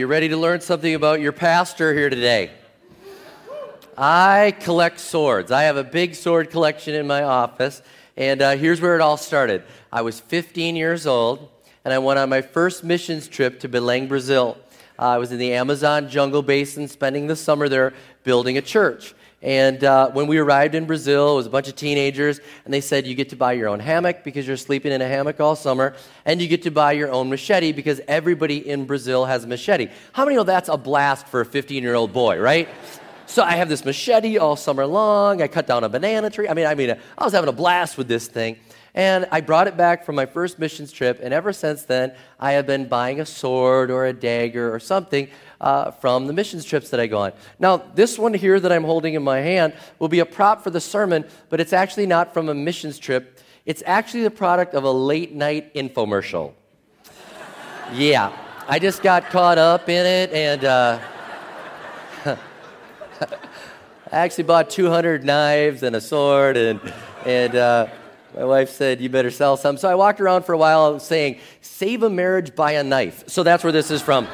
You 0.00 0.06
ready 0.06 0.30
to 0.30 0.36
learn 0.38 0.62
something 0.62 0.94
about 0.94 1.20
your 1.20 1.30
pastor 1.30 1.92
here 1.92 2.08
today? 2.08 2.50
I 3.98 4.56
collect 4.60 4.98
swords. 4.98 5.52
I 5.52 5.64
have 5.64 5.76
a 5.76 5.84
big 5.84 6.14
sword 6.14 6.48
collection 6.48 6.94
in 6.94 7.06
my 7.06 7.22
office, 7.22 7.82
and 8.16 8.40
uh, 8.40 8.56
here's 8.56 8.80
where 8.80 8.94
it 8.94 9.02
all 9.02 9.18
started. 9.18 9.62
I 9.92 10.00
was 10.00 10.18
15 10.18 10.74
years 10.74 11.06
old, 11.06 11.50
and 11.84 11.92
I 11.92 11.98
went 11.98 12.18
on 12.18 12.30
my 12.30 12.40
first 12.40 12.82
missions 12.82 13.28
trip 13.28 13.60
to 13.60 13.68
Belém, 13.68 14.08
Brazil. 14.08 14.56
Uh, 14.98 15.02
I 15.02 15.18
was 15.18 15.32
in 15.32 15.38
the 15.38 15.52
Amazon 15.52 16.08
jungle 16.08 16.40
basin, 16.40 16.88
spending 16.88 17.26
the 17.26 17.36
summer 17.36 17.68
there 17.68 17.92
building 18.24 18.56
a 18.56 18.62
church. 18.62 19.14
And 19.42 19.82
uh, 19.84 20.10
when 20.10 20.26
we 20.26 20.36
arrived 20.36 20.74
in 20.74 20.84
Brazil, 20.84 21.32
it 21.32 21.36
was 21.36 21.46
a 21.46 21.50
bunch 21.50 21.66
of 21.68 21.74
teenagers, 21.74 22.40
and 22.64 22.74
they 22.74 22.82
said, 22.82 23.06
You 23.06 23.14
get 23.14 23.30
to 23.30 23.36
buy 23.36 23.52
your 23.54 23.68
own 23.68 23.80
hammock 23.80 24.22
because 24.22 24.46
you're 24.46 24.58
sleeping 24.58 24.92
in 24.92 25.00
a 25.00 25.08
hammock 25.08 25.40
all 25.40 25.56
summer, 25.56 25.94
and 26.26 26.42
you 26.42 26.48
get 26.48 26.62
to 26.62 26.70
buy 26.70 26.92
your 26.92 27.10
own 27.10 27.30
machete 27.30 27.72
because 27.72 28.02
everybody 28.06 28.68
in 28.68 28.84
Brazil 28.84 29.24
has 29.24 29.44
a 29.44 29.46
machete. 29.46 29.88
How 30.12 30.24
many 30.24 30.36
know 30.36 30.42
that's 30.42 30.68
a 30.68 30.76
blast 30.76 31.26
for 31.26 31.40
a 31.40 31.46
15 31.46 31.82
year 31.82 31.94
old 31.94 32.12
boy, 32.12 32.38
right? 32.38 32.68
So 33.24 33.42
I 33.44 33.52
have 33.52 33.68
this 33.68 33.84
machete 33.84 34.38
all 34.38 34.56
summer 34.56 34.84
long. 34.84 35.40
I 35.40 35.46
cut 35.46 35.66
down 35.66 35.84
a 35.84 35.88
banana 35.88 36.30
tree. 36.30 36.48
I 36.48 36.52
mean, 36.52 36.66
I 36.66 36.74
mean, 36.74 36.96
I 37.16 37.24
was 37.24 37.32
having 37.32 37.48
a 37.48 37.52
blast 37.52 37.96
with 37.96 38.08
this 38.08 38.26
thing. 38.26 38.58
And 38.94 39.26
I 39.30 39.40
brought 39.40 39.68
it 39.68 39.76
back 39.76 40.04
from 40.04 40.16
my 40.16 40.26
first 40.26 40.58
missions 40.58 40.90
trip, 40.90 41.20
and 41.22 41.32
ever 41.32 41.52
since 41.52 41.84
then, 41.84 42.12
I 42.40 42.52
have 42.52 42.66
been 42.66 42.88
buying 42.88 43.20
a 43.20 43.26
sword 43.26 43.90
or 43.90 44.06
a 44.06 44.12
dagger 44.12 44.74
or 44.74 44.80
something 44.80 45.28
uh, 45.60 45.92
from 45.92 46.26
the 46.26 46.32
missions 46.32 46.64
trips 46.64 46.90
that 46.90 46.98
I 46.98 47.06
go 47.06 47.18
on. 47.18 47.32
Now, 47.58 47.76
this 47.76 48.18
one 48.18 48.34
here 48.34 48.58
that 48.58 48.72
I'm 48.72 48.84
holding 48.84 49.14
in 49.14 49.22
my 49.22 49.38
hand 49.38 49.74
will 49.98 50.08
be 50.08 50.18
a 50.18 50.26
prop 50.26 50.64
for 50.64 50.70
the 50.70 50.80
sermon, 50.80 51.24
but 51.50 51.60
it's 51.60 51.72
actually 51.72 52.06
not 52.06 52.34
from 52.34 52.48
a 52.48 52.54
missions 52.54 52.98
trip. 52.98 53.38
It's 53.64 53.82
actually 53.86 54.24
the 54.24 54.30
product 54.30 54.74
of 54.74 54.84
a 54.84 54.90
late 54.90 55.32
night 55.34 55.72
infomercial. 55.74 56.54
yeah, 57.92 58.32
I 58.68 58.78
just 58.80 59.02
got 59.02 59.30
caught 59.30 59.58
up 59.58 59.88
in 59.88 60.06
it, 60.06 60.32
and 60.32 60.64
uh, 60.64 60.98
I 62.26 62.36
actually 64.10 64.44
bought 64.44 64.70
200 64.70 65.24
knives 65.24 65.84
and 65.84 65.94
a 65.94 66.00
sword, 66.00 66.56
and, 66.56 66.80
and 67.24 67.54
uh, 67.54 67.86
my 68.34 68.44
wife 68.44 68.70
said, 68.70 69.00
You 69.00 69.08
better 69.08 69.30
sell 69.30 69.56
some. 69.56 69.76
So 69.76 69.88
I 69.88 69.94
walked 69.94 70.20
around 70.20 70.44
for 70.44 70.52
a 70.52 70.58
while 70.58 70.98
saying, 70.98 71.40
Save 71.60 72.02
a 72.02 72.10
marriage 72.10 72.54
by 72.54 72.72
a 72.72 72.82
knife. 72.82 73.24
So 73.28 73.42
that's 73.42 73.64
where 73.64 73.72
this 73.72 73.90
is 73.90 74.02
from. 74.02 74.28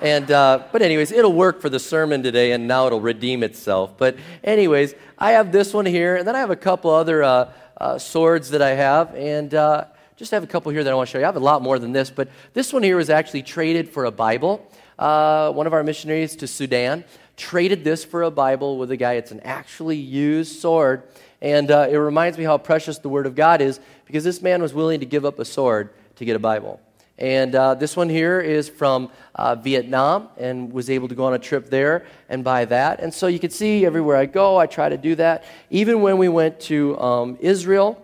And, 0.00 0.30
uh, 0.32 0.64
but, 0.72 0.82
anyways, 0.82 1.12
it'll 1.12 1.32
work 1.32 1.60
for 1.60 1.68
the 1.68 1.78
sermon 1.78 2.24
today, 2.24 2.50
and 2.50 2.66
now 2.66 2.88
it'll 2.88 3.00
redeem 3.00 3.44
itself. 3.44 3.96
But, 3.96 4.16
anyways, 4.42 4.94
I 5.16 5.32
have 5.32 5.52
this 5.52 5.72
one 5.72 5.86
here, 5.86 6.16
and 6.16 6.26
then 6.26 6.34
I 6.34 6.40
have 6.40 6.50
a 6.50 6.56
couple 6.56 6.90
other 6.90 7.22
uh, 7.22 7.52
uh, 7.76 7.98
swords 7.98 8.50
that 8.50 8.62
I 8.62 8.70
have, 8.70 9.14
and 9.14 9.54
uh, 9.54 9.84
just 10.16 10.32
have 10.32 10.42
a 10.42 10.46
couple 10.48 10.72
here 10.72 10.82
that 10.82 10.90
I 10.90 10.94
want 10.94 11.08
to 11.08 11.12
show 11.12 11.18
you. 11.18 11.24
I 11.24 11.28
have 11.28 11.36
a 11.36 11.40
lot 11.40 11.62
more 11.62 11.78
than 11.78 11.92
this, 11.92 12.10
but 12.10 12.28
this 12.52 12.72
one 12.72 12.82
here 12.82 12.96
was 12.96 13.10
actually 13.10 13.44
traded 13.44 13.88
for 13.88 14.04
a 14.06 14.10
Bible. 14.10 14.68
Uh, 14.98 15.52
one 15.52 15.68
of 15.68 15.72
our 15.72 15.84
missionaries 15.84 16.34
to 16.36 16.48
Sudan 16.48 17.04
traded 17.36 17.84
this 17.84 18.04
for 18.04 18.22
a 18.22 18.30
Bible 18.30 18.78
with 18.78 18.90
a 18.90 18.96
guy. 18.96 19.14
It's 19.14 19.30
an 19.30 19.40
actually 19.40 19.96
used 19.96 20.60
sword. 20.60 21.04
And 21.42 21.72
uh, 21.72 21.88
it 21.90 21.96
reminds 21.96 22.38
me 22.38 22.44
how 22.44 22.56
precious 22.56 22.98
the 22.98 23.08
Word 23.08 23.26
of 23.26 23.34
God 23.34 23.60
is 23.60 23.80
because 24.06 24.22
this 24.22 24.40
man 24.40 24.62
was 24.62 24.72
willing 24.72 25.00
to 25.00 25.06
give 25.06 25.24
up 25.24 25.40
a 25.40 25.44
sword 25.44 25.90
to 26.16 26.24
get 26.24 26.36
a 26.36 26.38
Bible. 26.38 26.80
And 27.18 27.54
uh, 27.54 27.74
this 27.74 27.96
one 27.96 28.08
here 28.08 28.40
is 28.40 28.68
from 28.68 29.10
uh, 29.34 29.56
Vietnam 29.56 30.28
and 30.38 30.72
was 30.72 30.88
able 30.88 31.08
to 31.08 31.14
go 31.16 31.24
on 31.24 31.34
a 31.34 31.38
trip 31.38 31.68
there 31.68 32.06
and 32.28 32.44
buy 32.44 32.64
that. 32.66 33.00
And 33.00 33.12
so 33.12 33.26
you 33.26 33.40
can 33.40 33.50
see 33.50 33.84
everywhere 33.84 34.16
I 34.16 34.26
go, 34.26 34.56
I 34.56 34.66
try 34.66 34.88
to 34.88 34.96
do 34.96 35.16
that. 35.16 35.44
Even 35.68 36.00
when 36.00 36.16
we 36.16 36.28
went 36.28 36.60
to 36.60 36.98
um, 37.00 37.36
Israel, 37.40 38.00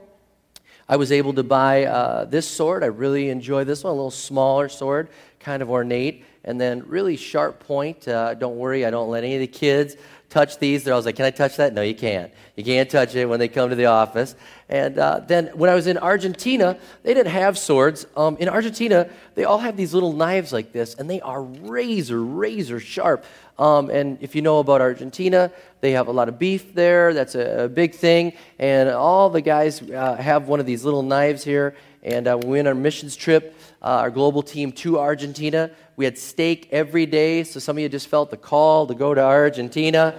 I 0.88 0.96
was 0.96 1.12
able 1.12 1.32
to 1.34 1.42
buy 1.44 1.84
uh, 1.84 2.24
this 2.24 2.48
sword. 2.48 2.82
I 2.82 2.86
really 2.86 3.30
enjoy 3.30 3.62
this 3.64 3.84
one, 3.84 3.92
a 3.92 3.94
little 3.94 4.10
smaller 4.10 4.68
sword, 4.68 5.10
kind 5.38 5.62
of 5.62 5.70
ornate, 5.70 6.24
and 6.44 6.60
then 6.60 6.82
really 6.88 7.16
sharp 7.16 7.60
point. 7.60 8.08
Uh, 8.08 8.34
don't 8.34 8.56
worry, 8.56 8.84
I 8.84 8.90
don't 8.90 9.10
let 9.10 9.22
any 9.22 9.34
of 9.34 9.40
the 9.40 9.46
kids 9.46 9.96
touch 10.30 10.58
these. 10.58 10.84
They're 10.84 10.94
always 10.94 11.06
like, 11.06 11.16
Can 11.16 11.24
I 11.24 11.30
touch 11.30 11.56
that? 11.56 11.74
No, 11.74 11.82
you 11.82 11.94
can't. 11.94 12.32
You 12.56 12.64
can't 12.64 12.90
touch 12.90 13.14
it 13.14 13.26
when 13.26 13.38
they 13.38 13.48
come 13.48 13.70
to 13.70 13.76
the 13.76 13.86
office. 13.86 14.34
And 14.68 14.98
uh, 14.98 15.20
then 15.20 15.46
when 15.54 15.70
I 15.70 15.74
was 15.74 15.86
in 15.86 15.96
Argentina, 15.98 16.78
they 17.02 17.14
didn't 17.14 17.32
have 17.32 17.56
swords. 17.56 18.06
Um, 18.16 18.36
in 18.38 18.48
Argentina, 18.48 19.08
they 19.34 19.44
all 19.44 19.58
have 19.58 19.76
these 19.76 19.94
little 19.94 20.12
knives 20.12 20.52
like 20.52 20.72
this, 20.72 20.94
and 20.94 21.08
they 21.08 21.20
are 21.20 21.42
razor, 21.42 22.22
razor 22.22 22.80
sharp. 22.80 23.24
Um, 23.58 23.90
and 23.90 24.18
if 24.20 24.34
you 24.34 24.42
know 24.42 24.58
about 24.58 24.80
Argentina, 24.80 25.50
they 25.80 25.92
have 25.92 26.08
a 26.08 26.12
lot 26.12 26.28
of 26.28 26.38
beef 26.38 26.74
there. 26.74 27.14
That's 27.14 27.34
a, 27.34 27.64
a 27.64 27.68
big 27.68 27.94
thing. 27.94 28.34
And 28.58 28.88
all 28.88 29.30
the 29.30 29.40
guys 29.40 29.82
uh, 29.82 30.16
have 30.16 30.48
one 30.48 30.60
of 30.60 30.66
these 30.66 30.84
little 30.84 31.02
knives 31.02 31.42
here. 31.42 31.74
And 32.02 32.28
uh, 32.28 32.36
when 32.36 32.48
we 32.48 32.58
went 32.58 32.68
on 32.68 32.76
our 32.76 32.80
missions 32.80 33.16
trip, 33.16 33.56
uh, 33.82 33.86
our 33.86 34.10
global 34.10 34.42
team 34.42 34.70
to 34.72 34.98
Argentina, 34.98 35.70
we 35.98 36.04
had 36.04 36.16
steak 36.16 36.68
every 36.70 37.06
day, 37.06 37.42
so 37.42 37.58
some 37.58 37.76
of 37.76 37.82
you 37.82 37.88
just 37.88 38.06
felt 38.06 38.30
the 38.30 38.36
call 38.36 38.86
to 38.86 38.94
go 38.94 39.14
to 39.14 39.20
Argentina. 39.20 40.14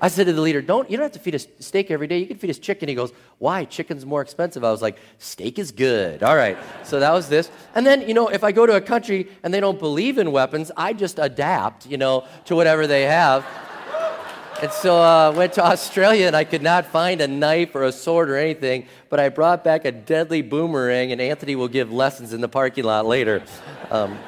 I 0.00 0.08
said 0.08 0.26
to 0.26 0.32
the 0.32 0.40
leader, 0.40 0.60
"Don't 0.60 0.90
you 0.90 0.96
don't 0.96 1.04
have 1.04 1.12
to 1.12 1.20
feed 1.20 1.36
us 1.36 1.46
steak 1.60 1.88
every 1.92 2.08
day. 2.08 2.18
You 2.18 2.26
can 2.26 2.36
feed 2.36 2.50
us 2.50 2.58
chicken." 2.58 2.88
He 2.88 2.96
goes, 2.96 3.12
"Why? 3.38 3.64
Chicken's 3.64 4.04
more 4.04 4.22
expensive." 4.22 4.64
I 4.64 4.72
was 4.72 4.82
like, 4.82 4.96
"Steak 5.18 5.60
is 5.60 5.70
good." 5.70 6.24
All 6.24 6.34
right. 6.34 6.58
So 6.82 6.98
that 6.98 7.12
was 7.12 7.28
this. 7.28 7.48
And 7.76 7.86
then, 7.86 8.08
you 8.08 8.12
know, 8.12 8.26
if 8.26 8.42
I 8.42 8.50
go 8.50 8.66
to 8.66 8.74
a 8.74 8.80
country 8.80 9.28
and 9.44 9.54
they 9.54 9.60
don't 9.60 9.78
believe 9.78 10.18
in 10.18 10.32
weapons, 10.32 10.72
I 10.76 10.94
just 10.94 11.20
adapt, 11.20 11.86
you 11.86 11.96
know, 11.96 12.24
to 12.46 12.56
whatever 12.56 12.88
they 12.88 13.02
have. 13.02 13.46
And 14.60 14.72
so 14.72 14.98
I 14.98 15.26
uh, 15.26 15.32
went 15.32 15.52
to 15.54 15.64
Australia 15.64 16.26
and 16.26 16.34
I 16.34 16.42
could 16.42 16.62
not 16.62 16.86
find 16.86 17.20
a 17.20 17.28
knife 17.28 17.76
or 17.76 17.84
a 17.84 17.92
sword 17.92 18.28
or 18.30 18.36
anything, 18.36 18.86
but 19.08 19.20
I 19.20 19.28
brought 19.28 19.62
back 19.62 19.84
a 19.84 19.92
deadly 19.92 20.42
boomerang, 20.42 21.12
and 21.12 21.20
Anthony 21.20 21.54
will 21.54 21.68
give 21.68 21.92
lessons 21.92 22.32
in 22.32 22.40
the 22.40 22.48
parking 22.48 22.84
lot 22.84 23.06
later. 23.06 23.44
Um, 23.92 24.18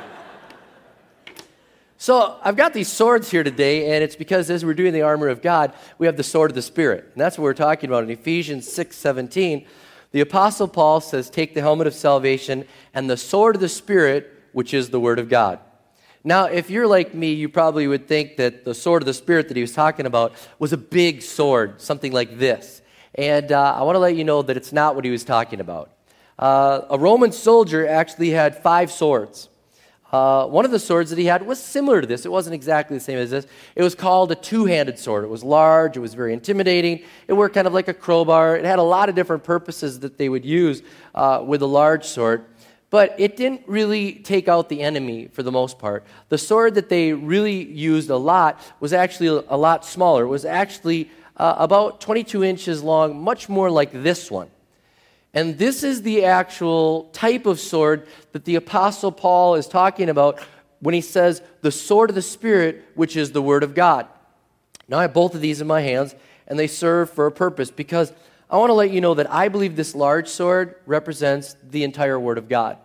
so 2.03 2.37
I've 2.43 2.57
got 2.57 2.73
these 2.73 2.91
swords 2.91 3.31
here 3.31 3.45
today, 3.45 3.95
and 3.95 4.03
it's 4.03 4.17
because 4.17 4.51
as 4.51 4.65
we're 4.65 4.75
doing 4.75 4.93
the 4.93 5.03
armor 5.03 5.29
of 5.29 5.41
God, 5.41 5.73
we 5.99 6.07
have 6.07 6.17
the 6.17 6.25
sword 6.25 6.51
of 6.51 6.57
the 6.57 6.61
Spirit. 6.61 7.05
And 7.13 7.21
that's 7.21 7.39
what 7.39 7.45
we're 7.45 7.55
talking 7.55 7.89
about 7.89 8.03
in 8.03 8.11
Ephesians 8.11 8.69
6 8.73 8.97
17. 8.97 9.65
The 10.11 10.21
Apostle 10.21 10.67
Paul 10.67 11.01
says, 11.01 11.31
Take 11.31 11.55
the 11.55 11.61
helmet 11.61 11.87
of 11.87 11.95
salvation 11.95 12.65
and 12.93 13.09
the 13.09 13.17
sword 13.17 13.55
of 13.55 13.61
the 13.61 13.69
Spirit, 13.69 14.33
which 14.51 14.75
is 14.75 14.91
the 14.91 14.99
Word 14.99 15.21
of 15.21 15.29
God. 15.29 15.61
Now, 16.25 16.47
if 16.47 16.71
you're 16.71 16.89
like 16.89 17.15
me, 17.15 17.35
you 17.35 17.49
probably 17.49 17.87
would 17.87 18.09
think 18.09 18.37
that 18.37 18.65
the 18.65 18.75
sword 18.75 19.03
of 19.03 19.07
the 19.07 19.15
Spirit 19.15 19.47
that 19.47 19.57
he 19.57 19.63
was 19.63 19.73
talking 19.73 20.05
about 20.05 20.33
was 20.59 20.73
a 20.73 20.77
big 20.77 21.23
sword, 21.23 21.81
something 21.81 22.11
like 22.11 22.37
this. 22.37 22.83
And 23.15 23.53
uh, 23.53 23.77
I 23.79 23.85
want 23.85 23.95
to 23.95 24.01
let 24.01 24.17
you 24.17 24.25
know 24.25 24.43
that 24.43 24.57
it's 24.57 24.73
not 24.73 24.97
what 24.97 25.05
he 25.05 25.13
was 25.13 25.23
talking 25.23 25.61
about. 25.61 25.93
Uh, 26.37 26.81
a 26.91 26.99
Roman 26.99 27.31
soldier 27.31 27.87
actually 27.87 28.31
had 28.31 28.61
five 28.61 28.91
swords. 28.91 29.51
Uh, 30.13 30.47
one 30.47 30.67
of 30.67 30.71
the 30.71 30.79
swords 30.79 31.09
that 31.09 31.19
he 31.19 31.25
had 31.25 31.47
was 31.47 31.59
similar 31.59 32.03
to 32.03 32.07
this. 32.07 32.27
It 32.27 32.31
wasn't 32.31 32.55
exactly 32.55 32.99
the 32.99 33.03
same 33.03 33.17
as 33.17 33.31
this. 33.31 33.47
It 33.75 33.83
was 33.83 33.95
called 33.95 34.31
a 34.31 34.35
two 34.35 34.67
handed 34.67 34.99
sword. 34.99 35.25
It 35.25 35.31
was 35.31 35.43
large, 35.43 35.97
it 35.97 36.01
was 36.01 36.13
very 36.13 36.35
intimidating. 36.35 37.03
It 37.29 37.33
worked 37.33 37.55
kind 37.55 37.67
of 37.67 37.73
like 37.73 37.89
a 37.89 37.95
crowbar. 37.95 38.57
It 38.57 38.67
had 38.67 38.79
a 38.79 38.83
lot 38.83 39.09
of 39.09 39.15
different 39.15 39.43
purposes 39.43 40.01
that 40.01 40.19
they 40.19 40.29
would 40.29 40.45
use 40.45 40.83
uh, 41.15 41.43
with 41.47 41.63
a 41.63 41.67
large 41.67 42.05
sword. 42.05 42.45
but 42.91 43.15
it 43.19 43.39
didn't 43.39 43.63
really 43.67 44.17
take 44.17 44.49
out 44.49 44.69
the 44.69 44.83
enemy 44.83 45.27
for 45.33 45.43
the 45.43 45.51
most 45.51 45.79
part. 45.79 46.05
The 46.29 46.37
sword 46.37 46.75
that 46.75 46.91
they 46.91 47.15
really 47.15 47.65
used 47.65 48.11
a 48.11 48.19
lot 48.19 48.61
was 48.81 48.93
actually 48.93 49.43
a 49.49 49.57
lot 49.57 49.87
smaller. 49.87 50.25
It 50.25 50.29
was 50.29 50.45
actually 50.45 51.09
uh, 51.39 51.55
about 51.57 52.03
22 52.03 52.45
inches 52.45 52.83
long, 52.83 53.19
much 53.19 53.49
more 53.49 53.71
like 53.71 53.93
this 53.93 54.31
one. 54.31 54.51
And 55.35 55.59
this 55.59 55.83
is 55.83 56.03
the 56.03 56.25
actual 56.25 57.05
type 57.13 57.47
of 57.47 57.59
sword 57.59 58.07
that 58.33 58.45
the 58.45 58.57
Apostle 58.57 59.13
Paul 59.13 59.55
is 59.55 59.67
talking 59.67 60.09
about 60.09 60.41
when 60.81 60.95
he 60.95 61.01
says, 61.01 61.43
the 61.63 61.71
sword 61.71 62.11
of 62.11 62.17
the 62.17 62.23
Spirit, 62.23 62.85
which 62.95 63.17
is 63.17 63.33
the 63.33 63.41
Word 63.41 63.63
of 63.63 63.75
God. 63.75 64.07
Now, 64.89 64.99
I 64.99 65.03
have 65.03 65.15
both 65.15 65.35
of 65.35 65.41
these 65.41 65.61
in 65.61 65.67
my 65.67 65.81
hands, 65.81 66.15
and 66.47 66.59
they 66.59 66.67
serve 66.67 67.09
for 67.09 67.27
a 67.27 67.33
purpose 67.33 67.71
because 67.71 68.13
I 68.51 68.59
want 68.59 68.71
to 68.71 68.75
let 68.75 68.91
you 68.91 69.01
know 69.01 69.15
that 69.15 69.33
I 69.33 69.49
believe 69.49 69.77
this 69.77 69.95
large 69.95 70.29
sword 70.29 70.75
represents 70.85 71.57
the 71.63 71.85
entire 71.85 72.21
Word 72.21 72.37
of 72.37 72.49
God. 72.49 72.77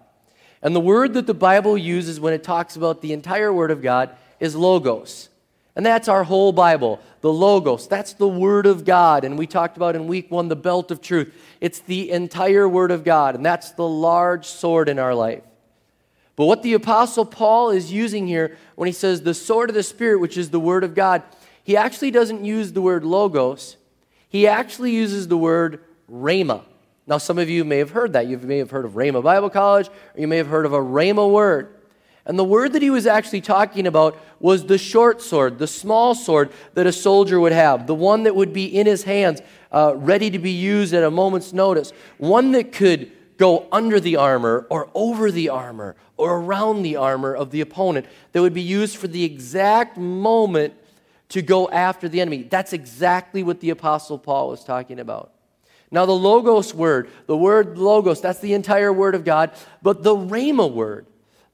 And 0.61 0.75
the 0.75 0.79
word 0.79 1.13
that 1.15 1.27
the 1.27 1.33
Bible 1.33 1.77
uses 1.77 2.19
when 2.19 2.33
it 2.33 2.43
talks 2.43 2.75
about 2.75 3.01
the 3.01 3.13
entire 3.13 3.51
Word 3.51 3.71
of 3.71 3.81
God 3.81 4.15
is 4.39 4.55
logos. 4.55 5.29
And 5.77 5.85
that's 5.85 6.09
our 6.09 6.25
whole 6.25 6.51
Bible, 6.51 6.99
the 7.21 7.31
logos. 7.31 7.87
That's 7.87 8.11
the 8.11 8.27
Word 8.27 8.65
of 8.65 8.83
God. 8.83 9.23
And 9.23 9.37
we 9.37 9.47
talked 9.47 9.77
about 9.77 9.95
in 9.95 10.07
week 10.07 10.29
one 10.29 10.49
the 10.49 10.55
belt 10.57 10.91
of 10.91 10.99
truth. 10.99 11.33
It's 11.61 11.79
the 11.79 12.11
entire 12.11 12.67
Word 12.67 12.91
of 12.91 13.05
God, 13.05 13.35
and 13.35 13.45
that's 13.45 13.71
the 13.71 13.87
large 13.87 14.45
sword 14.45 14.89
in 14.89 14.99
our 14.99 15.15
life. 15.15 15.43
But 16.35 16.47
what 16.47 16.63
the 16.63 16.73
Apostle 16.73 17.25
Paul 17.25 17.69
is 17.69 17.93
using 17.93 18.27
here 18.27 18.57
when 18.75 18.87
he 18.87 18.93
says 18.93 19.21
the 19.21 19.33
sword 19.33 19.69
of 19.69 19.75
the 19.75 19.83
Spirit, 19.83 20.19
which 20.19 20.37
is 20.37 20.49
the 20.49 20.59
Word 20.59 20.83
of 20.83 20.93
God, 20.93 21.23
he 21.63 21.77
actually 21.77 22.11
doesn't 22.11 22.43
use 22.43 22.73
the 22.73 22.81
word 22.81 23.05
logos 23.05 23.77
he 24.29 24.47
actually 24.47 24.91
uses 24.91 25.27
the 25.27 25.37
word 25.37 25.83
rhema. 26.11 26.63
Now, 27.05 27.17
some 27.17 27.37
of 27.37 27.49
you 27.49 27.63
may 27.63 27.77
have 27.77 27.91
heard 27.91 28.13
that. 28.13 28.27
You 28.27 28.37
may 28.37 28.57
have 28.57 28.71
heard 28.71 28.83
of 28.83 28.93
Rhema 28.93 29.23
Bible 29.23 29.49
College, 29.49 29.87
or 29.87 30.19
you 30.19 30.27
may 30.27 30.37
have 30.37 30.47
heard 30.47 30.65
of 30.65 30.73
a 30.73 30.79
rhema 30.79 31.29
word. 31.31 31.73
And 32.27 32.37
the 32.37 32.43
word 32.43 32.73
that 32.73 32.81
he 32.81 32.89
was 32.89 33.07
actually 33.07 33.39
talking 33.39 33.87
about 33.87 34.19
was 34.41 34.65
the 34.65 34.77
short 34.77 35.21
sword, 35.21 35.59
the 35.59 35.65
small 35.65 36.13
sword 36.13 36.51
that 36.73 36.85
a 36.85 36.91
soldier 36.91 37.39
would 37.39 37.53
have, 37.53 37.87
the 37.87 37.95
one 37.95 38.23
that 38.23 38.35
would 38.35 38.51
be 38.51 38.65
in 38.65 38.85
his 38.85 39.03
hands, 39.03 39.41
uh, 39.71 39.93
ready 39.95 40.29
to 40.29 40.37
be 40.37 40.51
used 40.51 40.93
at 40.93 41.03
a 41.03 41.09
moment's 41.09 41.53
notice, 41.53 41.93
one 42.17 42.51
that 42.51 42.73
could 42.73 43.11
go 43.37 43.65
under 43.71 43.97
the 43.99 44.17
armor 44.17 44.67
or 44.69 44.89
over 44.93 45.31
the 45.31 45.47
armor 45.47 45.95
or 46.17 46.37
around 46.39 46.81
the 46.81 46.97
armor 46.97 47.33
of 47.33 47.51
the 47.51 47.61
opponent, 47.61 48.05
that 48.33 48.41
would 48.41 48.53
be 48.53 48.61
used 48.61 48.97
for 48.97 49.07
the 49.07 49.23
exact 49.23 49.97
moment 49.97 50.73
to 51.29 51.41
go 51.41 51.69
after 51.69 52.09
the 52.09 52.19
enemy. 52.19 52.43
That's 52.43 52.73
exactly 52.73 53.41
what 53.41 53.61
the 53.61 53.69
Apostle 53.69 54.19
Paul 54.19 54.49
was 54.49 54.65
talking 54.65 54.99
about. 54.99 55.31
Now, 55.91 56.05
the 56.05 56.11
Logos 56.11 56.73
word, 56.73 57.09
the 57.27 57.37
word 57.37 57.77
Logos, 57.77 58.19
that's 58.19 58.39
the 58.39 58.53
entire 58.53 58.91
word 58.91 59.15
of 59.15 59.23
God, 59.23 59.51
but 59.81 60.03
the 60.03 60.15
Rhema 60.15 60.69
word, 60.69 61.05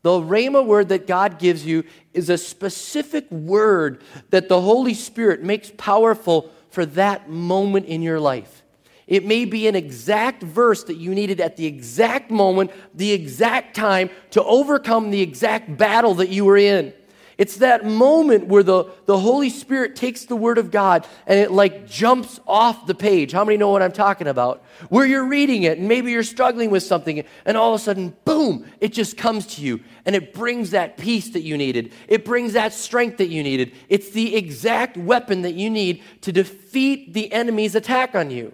the 0.03 0.11
Rhema 0.11 0.65
word 0.65 0.89
that 0.89 1.07
God 1.07 1.39
gives 1.39 1.65
you 1.65 1.83
is 2.13 2.29
a 2.29 2.37
specific 2.37 3.29
word 3.31 4.01
that 4.29 4.49
the 4.49 4.61
Holy 4.61 4.93
Spirit 4.93 5.41
makes 5.41 5.71
powerful 5.77 6.51
for 6.69 6.85
that 6.85 7.29
moment 7.29 7.85
in 7.87 8.01
your 8.01 8.19
life. 8.19 8.63
It 9.07 9.25
may 9.25 9.45
be 9.45 9.67
an 9.67 9.75
exact 9.75 10.43
verse 10.43 10.83
that 10.85 10.95
you 10.95 11.13
needed 11.13 11.39
at 11.39 11.57
the 11.57 11.65
exact 11.65 12.31
moment, 12.31 12.71
the 12.93 13.11
exact 13.11 13.75
time 13.75 14.09
to 14.31 14.43
overcome 14.43 15.09
the 15.09 15.21
exact 15.21 15.77
battle 15.77 16.15
that 16.15 16.29
you 16.29 16.45
were 16.45 16.57
in. 16.57 16.93
It's 17.37 17.57
that 17.57 17.85
moment 17.85 18.47
where 18.47 18.63
the, 18.63 18.85
the 19.05 19.17
Holy 19.17 19.49
Spirit 19.49 19.95
takes 19.95 20.25
the 20.25 20.35
Word 20.35 20.57
of 20.57 20.71
God 20.71 21.07
and 21.25 21.39
it 21.39 21.51
like 21.51 21.87
jumps 21.87 22.39
off 22.45 22.85
the 22.85 22.95
page. 22.95 23.31
How 23.31 23.43
many 23.43 23.57
know 23.57 23.69
what 23.69 23.81
I'm 23.81 23.91
talking 23.91 24.27
about? 24.27 24.63
Where 24.89 25.05
you're 25.05 25.25
reading 25.27 25.63
it 25.63 25.77
and 25.79 25.87
maybe 25.87 26.11
you're 26.11 26.23
struggling 26.23 26.69
with 26.69 26.83
something 26.83 27.23
and 27.45 27.57
all 27.57 27.73
of 27.73 27.81
a 27.81 27.83
sudden, 27.83 28.15
boom, 28.25 28.65
it 28.79 28.93
just 28.93 29.17
comes 29.17 29.47
to 29.55 29.61
you 29.61 29.79
and 30.05 30.15
it 30.15 30.33
brings 30.33 30.71
that 30.71 30.97
peace 30.97 31.29
that 31.29 31.41
you 31.41 31.57
needed. 31.57 31.91
It 32.07 32.25
brings 32.25 32.53
that 32.53 32.73
strength 32.73 33.17
that 33.17 33.29
you 33.29 33.41
needed. 33.41 33.73
It's 33.89 34.11
the 34.11 34.35
exact 34.35 34.97
weapon 34.97 35.41
that 35.41 35.55
you 35.55 35.69
need 35.69 36.03
to 36.21 36.31
defeat 36.31 37.13
the 37.13 37.31
enemy's 37.33 37.75
attack 37.75 38.15
on 38.15 38.29
you. 38.29 38.53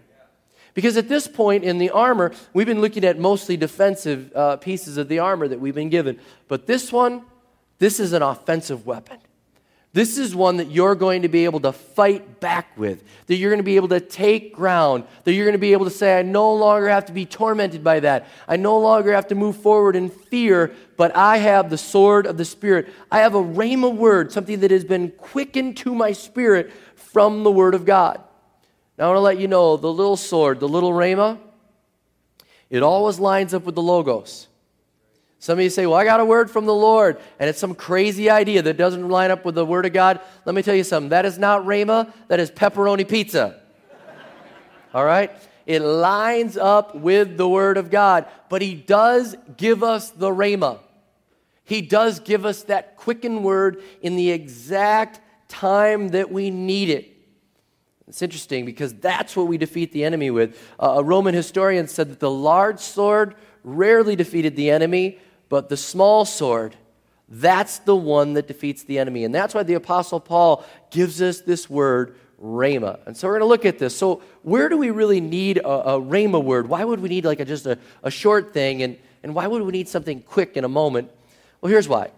Because 0.74 0.96
at 0.98 1.10
this 1.10 1.28
point 1.28 1.64
in 1.64 1.78
the 1.78 1.90
armor, 1.90 2.32
we've 2.54 2.68
been 2.68 2.80
looking 2.80 3.04
at 3.04 3.20
mostly 3.20 3.58
defensive 3.58 4.32
uh, 4.34 4.56
pieces 4.58 4.98
of 4.98 5.10
the 5.10 5.20
armor 5.20 5.48
that 5.48 5.60
we've 5.60 5.76
been 5.76 5.90
given. 5.90 6.20
But 6.48 6.68
this 6.68 6.94
one, 6.94 7.24
this 7.80 8.00
is 8.00 8.14
an 8.14 8.22
offensive 8.22 8.86
weapon. 8.86 9.18
This 9.92 10.20
is 10.20 10.36
one 10.36 10.58
that 10.58 10.70
you're 10.70 10.94
going 10.94 11.24
to 11.24 11.30
be 11.30 11.46
able 11.46 11.62
to 11.62 11.72
fight 11.72 12.40
back 12.40 12.78
with, 12.78 13.04
that 13.26 13.38
you're 13.38 13.50
going 13.50 13.58
to 13.60 13.64
be 13.64 13.76
able 13.76 13.88
to 13.88 14.00
take 14.00 14.54
ground, 14.54 15.06
that 15.24 15.34
you're 15.34 15.46
going 15.46 15.54
to 15.54 15.58
be 15.58 15.74
able 15.74 15.86
to 15.86 15.92
say, 15.92 16.20
I 16.20 16.22
no 16.22 16.54
longer 16.54 16.88
have 16.90 17.06
to 17.06 17.12
be 17.12 17.26
tormented 17.26 17.84
by 17.84 18.02
that. 18.02 18.28
I 18.48 18.56
no 18.58 18.78
longer 18.78 19.12
have 19.14 19.28
to 19.30 19.36
move 19.36 19.58
forward 19.58 19.96
in 19.96 20.10
fear, 20.10 20.76
but 20.96 21.16
I 21.16 21.38
have 21.38 21.72
the 21.72 21.78
sword 21.78 22.28
of 22.28 22.38
the 22.38 22.46
Spirit. 22.46 22.90
I 23.12 23.20
have 23.20 23.34
a 23.34 23.42
rhema 23.42 23.94
word, 23.94 24.32
something 24.32 24.60
that 24.60 24.70
has 24.70 24.84
been 24.84 25.10
quickened 25.10 25.78
to 25.78 25.96
my 25.96 26.12
spirit 26.12 26.72
from 26.94 27.44
the 27.44 27.52
Word 27.52 27.74
of 27.74 27.84
God. 27.84 28.22
Now, 29.00 29.06
I 29.06 29.08
want 29.08 29.18
to 29.18 29.22
let 29.22 29.40
you 29.40 29.48
know 29.48 29.76
the 29.76 29.92
little 29.92 30.18
sword, 30.18 30.60
the 30.60 30.68
little 30.68 30.92
rhema, 30.92 31.40
it 32.70 32.84
always 32.84 33.20
lines 33.20 33.56
up 33.56 33.64
with 33.64 33.74
the 33.74 33.82
logos. 33.82 34.49
Some 35.40 35.58
of 35.58 35.64
you 35.64 35.70
say, 35.70 35.86
Well, 35.86 35.98
I 35.98 36.04
got 36.04 36.20
a 36.20 36.26
word 36.26 36.52
from 36.52 36.66
the 36.66 36.76
Lord, 36.76 37.18
and 37.40 37.50
it's 37.50 37.60
some 37.60 37.74
crazy 37.74 38.30
idea 38.30 38.62
that 38.62 38.78
doesn't 38.78 39.08
line 39.08 39.32
up 39.32 39.46
with 39.46 39.56
the 39.56 39.66
Word 39.66 39.86
of 39.86 39.94
God. 39.94 40.20
Let 40.46 40.54
me 40.54 40.62
tell 40.62 40.76
you 40.76 40.84
something. 40.84 41.10
That 41.10 41.26
is 41.26 41.38
not 41.38 41.64
Rhema, 41.64 42.12
that 42.28 42.40
is 42.40 42.52
pepperoni 42.52 43.08
pizza. 43.08 43.60
All 44.94 45.06
right? 45.06 45.32
It 45.66 45.82
lines 45.82 46.58
up 46.58 46.96
with 46.96 47.38
the 47.38 47.48
Word 47.48 47.78
of 47.78 47.90
God, 47.90 48.26
but 48.50 48.62
He 48.62 48.76
does 48.76 49.36
give 49.56 49.82
us 49.82 50.10
the 50.12 50.30
Rhema. 50.30 50.80
He 51.70 51.82
does 51.84 52.20
give 52.20 52.48
us 52.48 52.64
that 52.64 52.98
quickened 52.98 53.44
word 53.44 53.84
in 54.02 54.16
the 54.16 54.32
exact 54.32 55.22
time 55.48 56.10
that 56.10 56.32
we 56.32 56.50
need 56.50 56.90
it. 56.90 57.16
It's 58.08 58.24
interesting 58.24 58.66
because 58.66 58.92
that's 58.96 59.36
what 59.36 59.46
we 59.46 59.60
defeat 59.60 59.92
the 59.92 60.04
enemy 60.04 60.32
with. 60.32 60.58
Uh, 60.80 60.96
a 60.98 61.04
Roman 61.04 61.36
historian 61.36 61.88
said 61.88 62.10
that 62.10 62.20
the 62.20 62.32
large 62.32 62.80
sword 62.80 63.36
rarely 63.64 64.16
defeated 64.16 64.56
the 64.56 64.72
enemy, 64.72 65.20
but 65.50 65.70
the 65.70 65.78
small 65.78 66.26
sword, 66.26 66.76
that's 67.28 67.80
the 67.80 67.96
one 67.96 68.34
that 68.34 68.48
defeats 68.48 68.84
the 68.84 69.00
enemy. 69.00 69.24
And 69.24 69.34
that's 69.34 69.54
why 69.54 69.64
the 69.64 69.74
Apostle 69.74 70.20
Paul 70.20 70.66
gives 70.92 71.22
us 71.22 71.42
this 71.42 71.70
word, 71.70 72.16
Rhema. 72.42 73.00
And 73.06 73.18
so 73.18 73.28
we're 73.28 73.34
going 73.34 73.42
to 73.42 73.48
look 73.48 73.66
at 73.66 73.80
this. 73.80 73.96
So, 73.96 74.22
where 74.44 74.70
do 74.70 74.78
we 74.78 74.92
really 74.92 75.20
need 75.20 75.58
a, 75.58 75.68
a 75.68 76.02
Rhema 76.02 76.44
word? 76.44 76.70
Why 76.70 76.84
would 76.84 77.02
we 77.02 77.10
need 77.10 77.26
like 77.26 77.40
a, 77.40 77.46
just 77.46 77.66
a, 77.66 77.78
a 78.04 78.10
short 78.10 78.54
thing? 78.54 78.82
And, 78.82 78.98
and 79.24 79.36
why 79.36 79.48
would 79.48 79.62
we 79.62 79.72
need 79.72 79.90
something 79.90 80.22
quick 80.22 80.56
in 80.56 80.64
a 80.64 80.70
moment? 80.70 81.12
Well, 81.62 81.70
here's 81.72 81.88
why. 81.88 82.12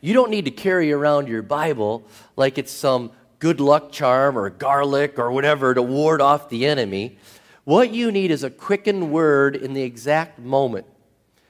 You 0.00 0.14
don't 0.14 0.30
need 0.30 0.44
to 0.44 0.50
carry 0.50 0.92
around 0.92 1.28
your 1.28 1.42
Bible 1.42 2.04
like 2.36 2.58
it's 2.58 2.72
some 2.72 3.10
good 3.38 3.60
luck 3.60 3.92
charm 3.92 4.36
or 4.36 4.50
garlic 4.50 5.18
or 5.18 5.30
whatever 5.30 5.74
to 5.74 5.82
ward 5.82 6.20
off 6.20 6.48
the 6.48 6.66
enemy. 6.66 7.18
What 7.64 7.90
you 7.92 8.10
need 8.10 8.30
is 8.30 8.42
a 8.42 8.50
quickened 8.50 9.12
word 9.12 9.54
in 9.56 9.74
the 9.74 9.82
exact 9.82 10.38
moment. 10.38 10.86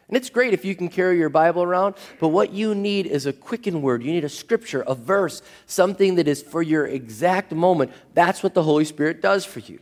And 0.09 0.17
it's 0.17 0.31
great 0.31 0.55
if 0.55 0.65
you 0.65 0.75
can 0.75 0.89
carry 0.89 1.19
your 1.19 1.29
Bible 1.29 1.63
around, 1.63 1.95
but 2.19 2.29
what 2.29 2.53
you 2.53 2.75
need 2.75 3.07
is 3.07 3.27
a 3.27 3.33
quickened 3.33 3.83
word. 3.83 4.03
You 4.03 4.13
need 4.13 4.25
a 4.25 4.29
scripture, 4.31 4.83
a 4.87 4.95
verse, 4.95 5.43
something 5.67 6.15
that 6.15 6.27
is 6.27 6.43
for 6.43 6.63
your 6.63 6.87
exact 6.87 7.53
moment. 7.53 7.93
That's 8.15 8.43
what 8.43 8.55
the 8.55 8.63
Holy 8.63 8.87
Spirit 8.87 9.21
does 9.21 9.45
for 9.45 9.61
you. 9.61 9.81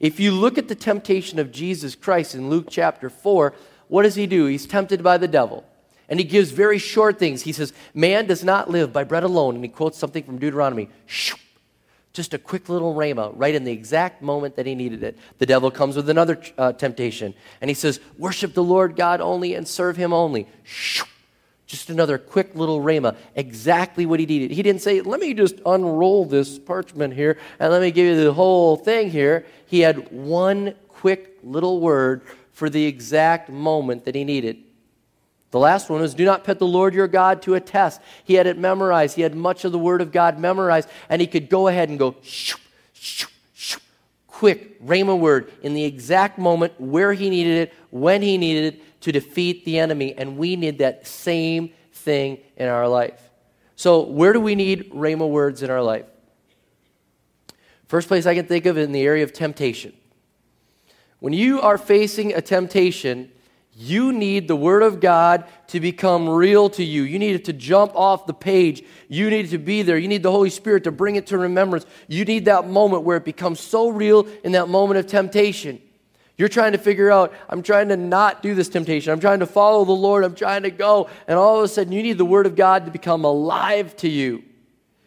If 0.00 0.18
you 0.18 0.32
look 0.32 0.58
at 0.58 0.66
the 0.66 0.74
temptation 0.74 1.38
of 1.38 1.52
Jesus 1.52 1.94
Christ 1.94 2.34
in 2.34 2.50
Luke 2.50 2.66
chapter 2.68 3.08
4, 3.08 3.54
what 3.86 4.02
does 4.02 4.16
he 4.16 4.26
do? 4.26 4.46
He's 4.46 4.66
tempted 4.66 5.00
by 5.00 5.16
the 5.16 5.28
devil. 5.28 5.64
And 6.08 6.18
he 6.18 6.24
gives 6.24 6.50
very 6.50 6.78
short 6.78 7.18
things. 7.20 7.42
He 7.42 7.52
says, 7.52 7.72
Man 7.94 8.26
does 8.26 8.42
not 8.42 8.68
live 8.68 8.92
by 8.92 9.04
bread 9.04 9.22
alone. 9.22 9.54
And 9.54 9.64
he 9.64 9.70
quotes 9.70 9.96
something 9.96 10.24
from 10.24 10.38
Deuteronomy. 10.38 10.90
Shoo, 11.06 11.36
just 12.12 12.34
a 12.34 12.38
quick 12.38 12.68
little 12.68 12.94
rhema 12.94 13.32
right 13.34 13.54
in 13.54 13.64
the 13.64 13.72
exact 13.72 14.22
moment 14.22 14.56
that 14.56 14.66
he 14.66 14.74
needed 14.74 15.02
it. 15.02 15.16
The 15.38 15.46
devil 15.46 15.70
comes 15.70 15.96
with 15.96 16.08
another 16.08 16.40
uh, 16.58 16.72
temptation 16.72 17.34
and 17.60 17.70
he 17.70 17.74
says, 17.74 18.00
Worship 18.18 18.54
the 18.54 18.62
Lord 18.62 18.96
God 18.96 19.20
only 19.20 19.54
and 19.54 19.66
serve 19.66 19.96
him 19.96 20.12
only. 20.12 20.46
Just 21.66 21.88
another 21.88 22.18
quick 22.18 22.54
little 22.54 22.80
rhema, 22.80 23.16
exactly 23.34 24.04
what 24.04 24.20
he 24.20 24.26
needed. 24.26 24.50
He 24.50 24.62
didn't 24.62 24.82
say, 24.82 25.00
Let 25.00 25.20
me 25.20 25.32
just 25.32 25.56
unroll 25.64 26.26
this 26.26 26.58
parchment 26.58 27.14
here 27.14 27.38
and 27.58 27.72
let 27.72 27.80
me 27.80 27.90
give 27.90 28.06
you 28.06 28.24
the 28.24 28.32
whole 28.34 28.76
thing 28.76 29.10
here. 29.10 29.46
He 29.66 29.80
had 29.80 30.12
one 30.12 30.74
quick 30.88 31.38
little 31.42 31.80
word 31.80 32.22
for 32.52 32.68
the 32.68 32.84
exact 32.84 33.48
moment 33.48 34.04
that 34.04 34.14
he 34.14 34.24
needed. 34.24 34.62
The 35.52 35.58
last 35.58 35.90
one 35.90 36.00
was 36.00 36.14
do 36.14 36.24
not 36.24 36.44
put 36.44 36.58
the 36.58 36.66
Lord 36.66 36.94
your 36.94 37.06
God 37.06 37.42
to 37.42 37.54
a 37.54 37.60
test. 37.60 38.00
He 38.24 38.34
had 38.34 38.46
it 38.46 38.58
memorized. 38.58 39.16
He 39.16 39.22
had 39.22 39.36
much 39.36 39.64
of 39.64 39.70
the 39.70 39.78
Word 39.78 40.00
of 40.00 40.10
God 40.10 40.38
memorized, 40.38 40.88
and 41.08 41.20
he 41.20 41.26
could 41.26 41.48
go 41.50 41.68
ahead 41.68 41.90
and 41.90 41.98
go 41.98 42.16
shoo, 42.22 42.56
shoo, 42.94 43.28
shoo, 43.52 43.78
quick, 44.26 44.82
rhema 44.82 45.16
word 45.16 45.52
in 45.62 45.74
the 45.74 45.84
exact 45.84 46.38
moment 46.38 46.72
where 46.80 47.12
he 47.12 47.28
needed 47.28 47.68
it, 47.68 47.74
when 47.90 48.22
he 48.22 48.38
needed 48.38 48.74
it 48.74 49.00
to 49.02 49.12
defeat 49.12 49.66
the 49.66 49.78
enemy. 49.78 50.14
And 50.16 50.38
we 50.38 50.56
need 50.56 50.78
that 50.78 51.06
same 51.06 51.70
thing 51.92 52.38
in 52.56 52.68
our 52.68 52.88
life. 52.88 53.30
So, 53.76 54.00
where 54.00 54.32
do 54.32 54.40
we 54.40 54.54
need 54.54 54.90
rhema 54.90 55.28
words 55.28 55.62
in 55.62 55.70
our 55.70 55.82
life? 55.82 56.06
First 57.88 58.08
place 58.08 58.24
I 58.24 58.34
can 58.34 58.46
think 58.46 58.64
of 58.64 58.78
in 58.78 58.92
the 58.92 59.02
area 59.02 59.22
of 59.22 59.34
temptation. 59.34 59.92
When 61.20 61.34
you 61.34 61.60
are 61.60 61.76
facing 61.76 62.32
a 62.32 62.40
temptation, 62.40 63.30
You 63.74 64.12
need 64.12 64.48
the 64.48 64.56
Word 64.56 64.82
of 64.82 65.00
God 65.00 65.44
to 65.68 65.80
become 65.80 66.28
real 66.28 66.68
to 66.70 66.84
you. 66.84 67.04
You 67.04 67.18
need 67.18 67.34
it 67.34 67.46
to 67.46 67.54
jump 67.54 67.96
off 67.96 68.26
the 68.26 68.34
page. 68.34 68.84
You 69.08 69.30
need 69.30 69.46
it 69.46 69.50
to 69.50 69.58
be 69.58 69.82
there. 69.82 69.96
You 69.96 70.08
need 70.08 70.22
the 70.22 70.30
Holy 70.30 70.50
Spirit 70.50 70.84
to 70.84 70.92
bring 70.92 71.16
it 71.16 71.28
to 71.28 71.38
remembrance. 71.38 71.86
You 72.06 72.24
need 72.26 72.44
that 72.44 72.68
moment 72.68 73.04
where 73.04 73.16
it 73.16 73.24
becomes 73.24 73.60
so 73.60 73.88
real 73.88 74.26
in 74.44 74.52
that 74.52 74.68
moment 74.68 74.98
of 74.98 75.06
temptation. 75.06 75.80
You're 76.36 76.48
trying 76.48 76.72
to 76.72 76.78
figure 76.78 77.10
out, 77.10 77.32
I'm 77.48 77.62
trying 77.62 77.88
to 77.88 77.96
not 77.96 78.42
do 78.42 78.54
this 78.54 78.68
temptation. 78.68 79.12
I'm 79.12 79.20
trying 79.20 79.40
to 79.40 79.46
follow 79.46 79.84
the 79.84 79.92
Lord. 79.92 80.24
I'm 80.24 80.34
trying 80.34 80.64
to 80.64 80.70
go. 80.70 81.08
And 81.26 81.38
all 81.38 81.58
of 81.58 81.64
a 81.64 81.68
sudden, 81.68 81.92
you 81.92 82.02
need 82.02 82.18
the 82.18 82.26
Word 82.26 82.46
of 82.46 82.56
God 82.56 82.84
to 82.84 82.90
become 82.90 83.24
alive 83.24 83.96
to 83.98 84.08
you. 84.08 84.42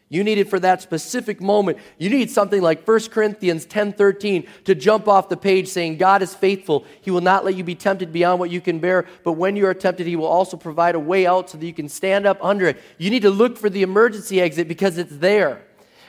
You 0.08 0.24
need 0.24 0.38
it 0.38 0.50
for 0.50 0.60
that 0.60 0.84
specific 0.84 1.42
moment. 1.42 1.80
You 1.98 2.12
need 2.12 2.30
something 2.30 2.62
like 2.62 2.88
1 2.88 3.10
Corinthians 3.10 3.66
10:13 3.66 4.48
to 4.66 4.76
jump 4.76 5.08
off 5.08 5.30
the 5.30 5.38
page 5.38 5.68
saying 5.68 5.98
God 5.98 6.22
is 6.22 6.36
faithful. 6.36 6.86
He 7.02 7.10
will 7.10 7.22
not 7.22 7.44
let 7.44 7.56
you 7.56 7.64
be 7.64 7.74
tempted 7.74 8.14
beyond 8.14 8.40
what 8.40 8.52
you 8.52 8.62
can 8.62 8.78
bear, 8.78 9.06
but 9.24 9.34
when 9.34 9.56
you 9.56 9.66
are 9.66 9.74
tempted, 9.74 10.06
he 10.06 10.16
will 10.16 10.28
also 10.28 10.58
provide 10.58 10.94
a 10.94 11.00
way 11.00 11.26
out 11.26 11.50
so 11.50 11.58
that 11.58 11.66
you 11.66 11.74
can 11.74 11.90
stand 11.90 12.28
up 12.28 12.38
under 12.44 12.68
it. 12.68 12.80
You 13.00 13.10
need 13.10 13.24
to 13.24 13.32
look 13.32 13.58
for 13.58 13.70
the 13.70 13.82
emergency 13.82 14.40
exit 14.40 14.68
because 14.68 15.00
it's 15.00 15.18
there. 15.18 15.64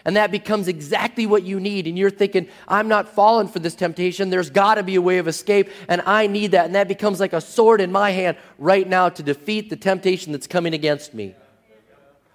And 0.05 0.15
that 0.15 0.31
becomes 0.31 0.69
exactly 0.69 1.27
what 1.27 1.43
you 1.43 1.59
need. 1.59 1.89
And 1.89 1.99
you're 1.99 2.11
thinking, 2.11 2.47
I'm 2.69 2.87
not 2.87 3.09
falling 3.09 3.49
for 3.49 3.59
this 3.59 3.75
temptation. 3.75 4.31
There's 4.31 4.51
got 4.51 4.77
to 4.77 4.85
be 4.85 4.95
a 4.95 5.03
way 5.03 5.19
of 5.19 5.27
escape, 5.27 5.69
and 5.89 6.01
I 6.03 6.29
need 6.29 6.53
that. 6.53 6.67
And 6.67 6.77
that 6.77 6.87
becomes 6.87 7.19
like 7.19 7.33
a 7.33 7.41
sword 7.41 7.81
in 7.81 7.91
my 7.91 8.11
hand 8.11 8.37
right 8.57 8.87
now 8.89 9.09
to 9.09 9.23
defeat 9.23 9.69
the 9.69 9.75
temptation 9.75 10.31
that's 10.31 10.47
coming 10.47 10.75
against 10.75 11.13
me. 11.13 11.35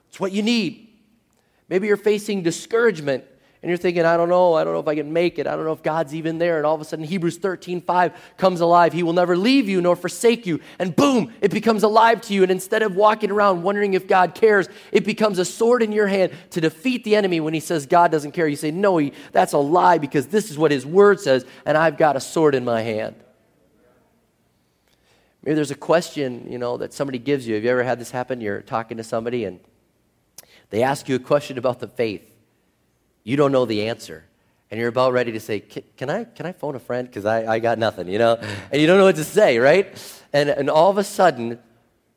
It's 0.10 0.20
what 0.20 0.34
you 0.34 0.44
need. 0.44 0.91
Maybe 1.72 1.88
you're 1.88 1.96
facing 1.96 2.44
discouragement 2.44 3.24
and 3.62 3.70
you're 3.70 3.78
thinking, 3.78 4.04
I 4.04 4.18
don't 4.18 4.28
know, 4.28 4.56
I 4.56 4.66
don't 4.66 4.74
know 4.74 4.82
if 4.82 4.90
I 4.90 4.96
can 4.96 5.14
make 5.14 5.40
it. 5.40 5.48
I 5.48 5.56
don't 5.56 5.64
know 5.64 5.72
if 5.72 5.82
God's 5.82 6.14
even 6.14 6.38
there. 6.38 6.58
And 6.58 6.66
all 6.66 6.76
of 6.76 6.82
a 6.82 6.84
sudden, 6.84 7.06
Hebrews 7.06 7.38
13, 7.38 7.80
5 7.80 8.14
comes 8.36 8.60
alive. 8.60 8.92
He 8.92 9.04
will 9.04 9.14
never 9.14 9.38
leave 9.38 9.70
you 9.70 9.80
nor 9.80 9.96
forsake 9.96 10.46
you. 10.46 10.60
And 10.80 10.94
boom, 10.94 11.32
it 11.40 11.50
becomes 11.50 11.84
alive 11.84 12.20
to 12.24 12.34
you. 12.34 12.44
And 12.44 12.52
instead 12.52 12.82
of 12.82 12.98
walking 12.98 13.32
around 13.32 13.64
wondering 13.64 13.94
if 13.94 14.06
God 14.06 14.36
cares, 14.36 14.68
it 14.92 15.06
becomes 15.06 15.40
a 15.40 15.46
sword 15.46 15.82
in 15.82 15.94
your 15.94 16.08
hand 16.08 16.34
to 16.50 16.60
defeat 16.60 17.06
the 17.06 17.16
enemy 17.16 17.40
when 17.40 17.54
he 17.54 17.62
says 17.62 17.86
God 17.86 18.12
doesn't 18.12 18.34
care. 18.34 18.50
You 18.50 18.58
say, 18.58 18.72
No, 18.72 18.98
he, 18.98 19.14
that's 19.32 19.54
a 19.54 19.58
lie 19.58 19.98
because 19.98 20.28
this 20.28 20.52
is 20.52 20.58
what 20.58 20.72
his 20.72 20.86
word 20.86 21.22
says, 21.22 21.46
and 21.66 21.78
I've 21.78 21.96
got 21.96 22.18
a 22.18 22.20
sword 22.20 22.54
in 22.54 22.66
my 22.66 22.82
hand. 22.82 23.16
Maybe 25.42 25.56
there's 25.56 25.72
a 25.72 25.76
question, 25.76 26.52
you 26.52 26.58
know, 26.58 26.76
that 26.76 26.92
somebody 26.92 27.18
gives 27.18 27.48
you. 27.48 27.56
Have 27.56 27.64
you 27.64 27.70
ever 27.70 27.84
had 27.84 27.98
this 27.98 28.12
happen? 28.12 28.42
You're 28.42 28.62
talking 28.62 28.98
to 28.98 29.06
somebody 29.06 29.46
and 29.46 29.62
they 30.72 30.84
ask 30.84 31.08
you 31.08 31.16
a 31.16 31.20
question 31.20 31.58
about 31.58 31.80
the 31.80 31.88
faith. 31.88 32.28
You 33.24 33.38
don't 33.38 33.52
know 33.52 33.66
the 33.66 33.88
answer. 33.88 34.26
And 34.72 34.80
you're 34.80 34.90
about 34.90 35.12
ready 35.12 35.34
to 35.34 35.40
say, 35.40 35.60
Can 35.60 36.10
I, 36.10 36.24
can 36.24 36.46
I 36.46 36.54
phone 36.54 36.76
a 36.76 36.80
friend? 36.80 37.08
Because 37.08 37.26
I, 37.26 37.46
I 37.46 37.60
got 37.60 37.78
nothing, 37.78 38.08
you 38.08 38.18
know? 38.18 38.36
And 38.72 38.82
you 38.82 38.88
don't 38.88 38.98
know 38.98 39.04
what 39.04 39.18
to 39.18 39.24
say, 39.26 39.60
right? 39.60 39.96
And, 40.32 40.50
and 40.50 40.70
all 40.70 40.90
of 40.90 40.98
a 40.98 41.04
sudden, 41.04 41.60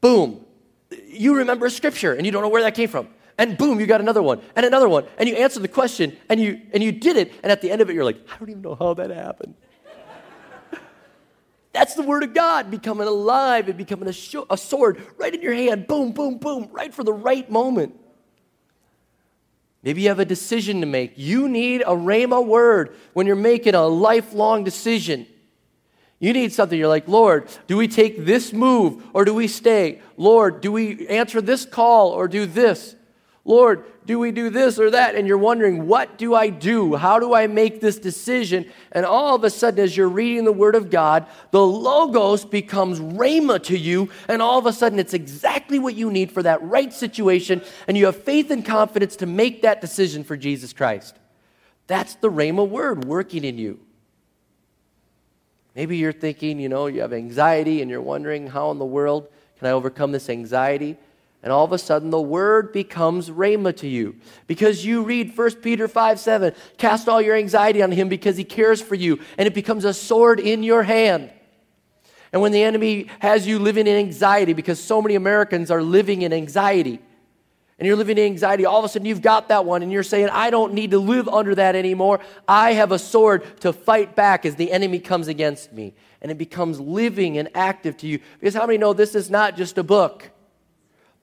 boom, 0.00 0.44
you 1.08 1.36
remember 1.36 1.66
a 1.66 1.70
scripture 1.70 2.14
and 2.14 2.24
you 2.24 2.30
don't 2.30 2.42
know 2.42 2.48
where 2.48 2.62
that 2.62 2.76
came 2.76 2.88
from. 2.88 3.08
And 3.36 3.58
boom, 3.58 3.80
you 3.80 3.86
got 3.86 4.00
another 4.00 4.22
one 4.22 4.40
and 4.54 4.64
another 4.64 4.88
one. 4.88 5.04
And 5.18 5.28
you 5.28 5.34
answer 5.34 5.58
the 5.58 5.66
question 5.66 6.16
and 6.28 6.40
you, 6.40 6.60
and 6.72 6.80
you 6.80 6.92
did 6.92 7.16
it. 7.16 7.32
And 7.42 7.50
at 7.50 7.60
the 7.60 7.72
end 7.72 7.80
of 7.82 7.90
it, 7.90 7.94
you're 7.94 8.04
like, 8.04 8.24
I 8.32 8.38
don't 8.38 8.48
even 8.48 8.62
know 8.62 8.76
how 8.76 8.94
that 8.94 9.10
happened. 9.10 9.54
That's 11.72 11.94
the 11.94 12.02
word 12.02 12.22
of 12.22 12.34
God 12.34 12.70
becoming 12.70 13.08
alive 13.08 13.68
and 13.68 13.76
becoming 13.76 14.08
a, 14.08 14.12
sh- 14.12 14.36
a 14.48 14.56
sword 14.56 15.02
right 15.18 15.34
in 15.34 15.42
your 15.42 15.54
hand. 15.54 15.88
Boom, 15.88 16.12
boom, 16.12 16.38
boom, 16.38 16.68
right 16.70 16.94
for 16.94 17.02
the 17.02 17.12
right 17.12 17.50
moment. 17.50 17.98
Maybe 19.84 20.02
you 20.02 20.08
have 20.08 20.18
a 20.18 20.24
decision 20.24 20.80
to 20.80 20.86
make. 20.86 21.12
You 21.16 21.46
need 21.46 21.82
a 21.82 21.88
Rhema 21.94 22.44
word 22.44 22.96
when 23.12 23.26
you're 23.26 23.36
making 23.36 23.74
a 23.74 23.86
lifelong 23.86 24.64
decision. 24.64 25.26
You 26.18 26.32
need 26.32 26.54
something. 26.54 26.78
You're 26.78 26.88
like, 26.88 27.06
Lord, 27.06 27.48
do 27.66 27.76
we 27.76 27.86
take 27.86 28.24
this 28.24 28.52
move 28.52 29.04
or 29.12 29.26
do 29.26 29.34
we 29.34 29.46
stay? 29.46 30.00
Lord, 30.16 30.62
do 30.62 30.72
we 30.72 31.06
answer 31.08 31.42
this 31.42 31.66
call 31.66 32.10
or 32.10 32.28
do 32.28 32.46
this? 32.46 32.96
Lord, 33.46 33.84
do 34.06 34.18
we 34.18 34.32
do 34.32 34.48
this 34.48 34.78
or 34.78 34.90
that? 34.90 35.14
And 35.14 35.28
you're 35.28 35.36
wondering, 35.36 35.86
what 35.86 36.16
do 36.16 36.34
I 36.34 36.48
do? 36.48 36.94
How 36.94 37.18
do 37.18 37.34
I 37.34 37.46
make 37.46 37.80
this 37.80 37.98
decision? 37.98 38.70
And 38.90 39.04
all 39.04 39.34
of 39.34 39.44
a 39.44 39.50
sudden, 39.50 39.84
as 39.84 39.94
you're 39.94 40.08
reading 40.08 40.44
the 40.44 40.52
Word 40.52 40.74
of 40.74 40.90
God, 40.90 41.26
the 41.50 41.64
Logos 41.64 42.46
becomes 42.46 43.00
Rhema 43.00 43.62
to 43.64 43.76
you. 43.76 44.08
And 44.28 44.40
all 44.40 44.58
of 44.58 44.64
a 44.64 44.72
sudden, 44.72 44.98
it's 44.98 45.12
exactly 45.12 45.78
what 45.78 45.94
you 45.94 46.10
need 46.10 46.32
for 46.32 46.42
that 46.42 46.62
right 46.62 46.92
situation. 46.92 47.60
And 47.86 47.98
you 47.98 48.06
have 48.06 48.22
faith 48.22 48.50
and 48.50 48.64
confidence 48.64 49.16
to 49.16 49.26
make 49.26 49.60
that 49.60 49.82
decision 49.82 50.24
for 50.24 50.38
Jesus 50.38 50.72
Christ. 50.72 51.14
That's 51.86 52.14
the 52.14 52.30
Rhema 52.30 52.66
word 52.66 53.04
working 53.04 53.44
in 53.44 53.58
you. 53.58 53.78
Maybe 55.76 55.98
you're 55.98 56.12
thinking, 56.12 56.60
you 56.60 56.70
know, 56.70 56.86
you 56.86 57.02
have 57.02 57.12
anxiety 57.12 57.82
and 57.82 57.90
you're 57.90 58.00
wondering, 58.00 58.46
how 58.46 58.70
in 58.70 58.78
the 58.78 58.86
world 58.86 59.28
can 59.58 59.68
I 59.68 59.72
overcome 59.72 60.12
this 60.12 60.30
anxiety? 60.30 60.96
And 61.44 61.52
all 61.52 61.62
of 61.62 61.72
a 61.72 61.78
sudden, 61.78 62.08
the 62.08 62.18
word 62.18 62.72
becomes 62.72 63.28
rhema 63.28 63.76
to 63.76 63.86
you. 63.86 64.16
Because 64.46 64.82
you 64.82 65.02
read 65.02 65.36
1 65.36 65.56
Peter 65.56 65.86
5 65.86 66.18
7, 66.18 66.54
cast 66.78 67.06
all 67.06 67.20
your 67.20 67.36
anxiety 67.36 67.82
on 67.82 67.92
him 67.92 68.08
because 68.08 68.38
he 68.38 68.44
cares 68.44 68.80
for 68.80 68.94
you. 68.94 69.20
And 69.36 69.46
it 69.46 69.52
becomes 69.52 69.84
a 69.84 69.92
sword 69.92 70.40
in 70.40 70.62
your 70.62 70.82
hand. 70.82 71.30
And 72.32 72.40
when 72.40 72.52
the 72.52 72.62
enemy 72.62 73.10
has 73.18 73.46
you 73.46 73.58
living 73.58 73.86
in 73.86 73.94
anxiety, 73.94 74.54
because 74.54 74.82
so 74.82 75.02
many 75.02 75.16
Americans 75.16 75.70
are 75.70 75.82
living 75.82 76.22
in 76.22 76.32
anxiety, 76.32 76.98
and 77.78 77.86
you're 77.86 77.96
living 77.96 78.16
in 78.16 78.24
anxiety, 78.24 78.64
all 78.64 78.78
of 78.78 78.86
a 78.86 78.88
sudden 78.88 79.04
you've 79.04 79.20
got 79.20 79.48
that 79.50 79.66
one, 79.66 79.82
and 79.82 79.92
you're 79.92 80.02
saying, 80.02 80.30
I 80.30 80.48
don't 80.48 80.72
need 80.72 80.92
to 80.92 80.98
live 80.98 81.28
under 81.28 81.54
that 81.56 81.76
anymore. 81.76 82.20
I 82.48 82.72
have 82.72 82.90
a 82.90 82.98
sword 82.98 83.60
to 83.60 83.74
fight 83.74 84.16
back 84.16 84.46
as 84.46 84.56
the 84.56 84.72
enemy 84.72 84.98
comes 84.98 85.28
against 85.28 85.74
me. 85.74 85.92
And 86.22 86.32
it 86.32 86.38
becomes 86.38 86.80
living 86.80 87.36
and 87.36 87.50
active 87.54 87.98
to 87.98 88.06
you. 88.06 88.18
Because 88.40 88.54
how 88.54 88.64
many 88.64 88.78
know 88.78 88.94
this 88.94 89.14
is 89.14 89.28
not 89.28 89.58
just 89.58 89.76
a 89.76 89.82
book? 89.82 90.30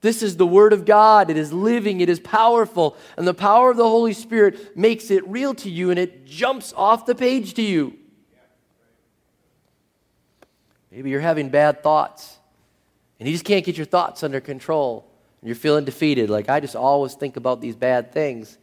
This 0.02 0.22
is 0.22 0.36
the 0.36 0.46
Word 0.46 0.72
of 0.72 0.84
God. 0.84 1.30
It 1.30 1.36
is 1.36 1.52
living, 1.52 2.00
it 2.00 2.08
is 2.08 2.20
powerful, 2.20 2.96
and 3.16 3.26
the 3.26 3.32
power 3.32 3.70
of 3.70 3.76
the 3.76 3.88
Holy 3.88 4.12
Spirit 4.12 4.76
makes 4.76 5.10
it 5.10 5.26
real 5.26 5.54
to 5.54 5.70
you 5.70 5.90
and 5.90 5.98
it 5.98 6.26
jumps 6.26 6.74
off 6.76 7.06
the 7.06 7.14
page 7.14 7.54
to 7.54 7.62
you. 7.62 7.96
Maybe 10.90 11.08
you're 11.08 11.20
having 11.20 11.48
bad 11.48 11.82
thoughts 11.82 12.36
and 13.18 13.28
you 13.28 13.34
just 13.34 13.44
can't 13.44 13.64
get 13.64 13.76
your 13.76 13.86
thoughts 13.86 14.24
under 14.24 14.40
control. 14.40 15.08
And 15.40 15.48
you're 15.48 15.54
feeling 15.54 15.84
defeated. 15.84 16.28
Like, 16.28 16.48
I 16.48 16.58
just 16.58 16.74
always 16.74 17.14
think 17.14 17.36
about 17.36 17.60
these 17.60 17.76
bad 17.76 18.12
things. 18.12 18.58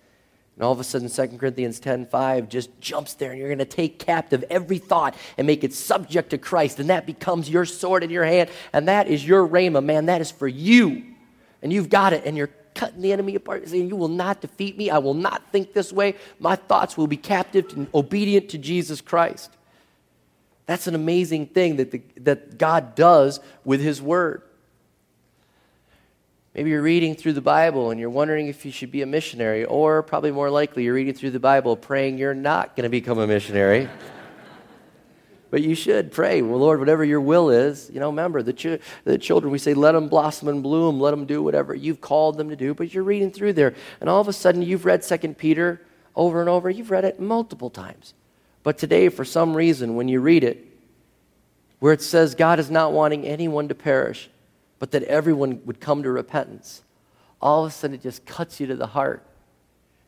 And 0.55 0.65
all 0.65 0.73
of 0.73 0.79
a 0.81 0.83
sudden, 0.83 1.09
2 1.09 1.37
Corinthians 1.37 1.79
10 1.79 2.07
5 2.07 2.49
just 2.49 2.69
jumps 2.81 3.13
there, 3.13 3.31
and 3.31 3.39
you're 3.39 3.47
going 3.47 3.59
to 3.59 3.65
take 3.65 3.99
captive 3.99 4.43
every 4.49 4.77
thought 4.77 5.15
and 5.37 5.47
make 5.47 5.63
it 5.63 5.73
subject 5.73 6.31
to 6.31 6.37
Christ. 6.37 6.79
And 6.79 6.89
that 6.89 7.05
becomes 7.05 7.49
your 7.49 7.63
sword 7.63 8.03
in 8.03 8.09
your 8.09 8.25
hand. 8.25 8.49
And 8.73 8.89
that 8.89 9.07
is 9.07 9.25
your 9.25 9.47
rhema, 9.47 9.81
man. 9.83 10.07
That 10.07 10.19
is 10.19 10.29
for 10.29 10.47
you 10.47 11.15
and 11.61 11.73
you've 11.73 11.89
got 11.89 12.13
it, 12.13 12.23
and 12.25 12.37
you're 12.37 12.49
cutting 12.75 13.01
the 13.01 13.11
enemy 13.11 13.35
apart, 13.35 13.67
saying, 13.67 13.89
You 13.89 13.95
will 13.95 14.07
not 14.07 14.41
defeat 14.41 14.77
me. 14.77 14.89
I 14.89 14.99
will 14.99 15.13
not 15.13 15.51
think 15.51 15.73
this 15.73 15.91
way. 15.91 16.15
My 16.39 16.55
thoughts 16.55 16.97
will 16.97 17.07
be 17.07 17.17
captive 17.17 17.65
and 17.75 17.87
obedient 17.93 18.49
to 18.49 18.57
Jesus 18.57 19.01
Christ. 19.01 19.51
That's 20.65 20.87
an 20.87 20.95
amazing 20.95 21.47
thing 21.47 21.77
that, 21.77 21.91
the, 21.91 22.01
that 22.17 22.57
God 22.57 22.95
does 22.95 23.39
with 23.65 23.81
His 23.81 24.01
Word. 24.01 24.43
Maybe 26.53 26.69
you're 26.71 26.81
reading 26.81 27.15
through 27.15 27.33
the 27.33 27.41
Bible 27.41 27.91
and 27.91 27.99
you're 27.99 28.09
wondering 28.09 28.47
if 28.47 28.65
you 28.65 28.71
should 28.71 28.91
be 28.91 29.01
a 29.01 29.05
missionary, 29.05 29.65
or 29.65 30.03
probably 30.03 30.31
more 30.31 30.49
likely, 30.49 30.83
you're 30.83 30.93
reading 30.93 31.13
through 31.13 31.31
the 31.31 31.39
Bible 31.39 31.75
praying 31.75 32.17
you're 32.17 32.33
not 32.33 32.75
going 32.75 32.83
to 32.83 32.89
become 32.89 33.19
a 33.19 33.27
missionary. 33.27 33.89
But 35.51 35.63
you 35.63 35.73
should 35.73 36.11
pray, 36.11 36.41
well, 36.41 36.59
Lord, 36.59 36.79
whatever 36.79 37.03
your 37.03 37.21
will 37.21 37.49
is, 37.49 37.89
you 37.91 37.99
know, 37.99 38.09
remember 38.09 38.43
the, 38.43 38.53
ch- 38.53 38.79
the 39.03 39.17
children, 39.17 39.51
we 39.51 39.57
say, 39.57 39.73
let 39.73 39.93
them 39.93 40.07
blossom 40.07 40.47
and 40.47 40.61
bloom, 40.61 40.99
let 40.99 41.11
them 41.11 41.25
do 41.25 41.41
whatever 41.41 41.73
you've 41.73 42.01
called 42.01 42.37
them 42.37 42.49
to 42.49 42.55
do. 42.55 42.73
But 42.73 42.93
you're 42.93 43.03
reading 43.03 43.31
through 43.31 43.53
there, 43.53 43.73
and 43.99 44.09
all 44.09 44.21
of 44.21 44.27
a 44.27 44.33
sudden 44.33 44.61
you've 44.61 44.85
read 44.85 45.03
Second 45.03 45.37
Peter 45.37 45.81
over 46.15 46.39
and 46.39 46.49
over. 46.49 46.69
You've 46.69 46.91
read 46.91 47.05
it 47.05 47.19
multiple 47.19 47.69
times. 47.69 48.13
But 48.61 48.77
today, 48.77 49.09
for 49.09 49.25
some 49.25 49.55
reason, 49.55 49.95
when 49.95 50.07
you 50.07 50.19
read 50.19 50.43
it, 50.43 50.65
where 51.79 51.93
it 51.93 52.01
says 52.01 52.35
God 52.35 52.59
is 52.59 52.69
not 52.69 52.91
wanting 52.91 53.25
anyone 53.25 53.69
to 53.69 53.75
perish, 53.75 54.29
but 54.77 54.91
that 54.91 55.03
everyone 55.03 55.61
would 55.65 55.79
come 55.79 56.03
to 56.03 56.11
repentance, 56.11 56.83
all 57.41 57.65
of 57.65 57.71
a 57.71 57.73
sudden 57.73 57.95
it 57.95 58.01
just 58.01 58.25
cuts 58.25 58.59
you 58.59 58.67
to 58.67 58.75
the 58.75 58.87
heart. 58.87 59.25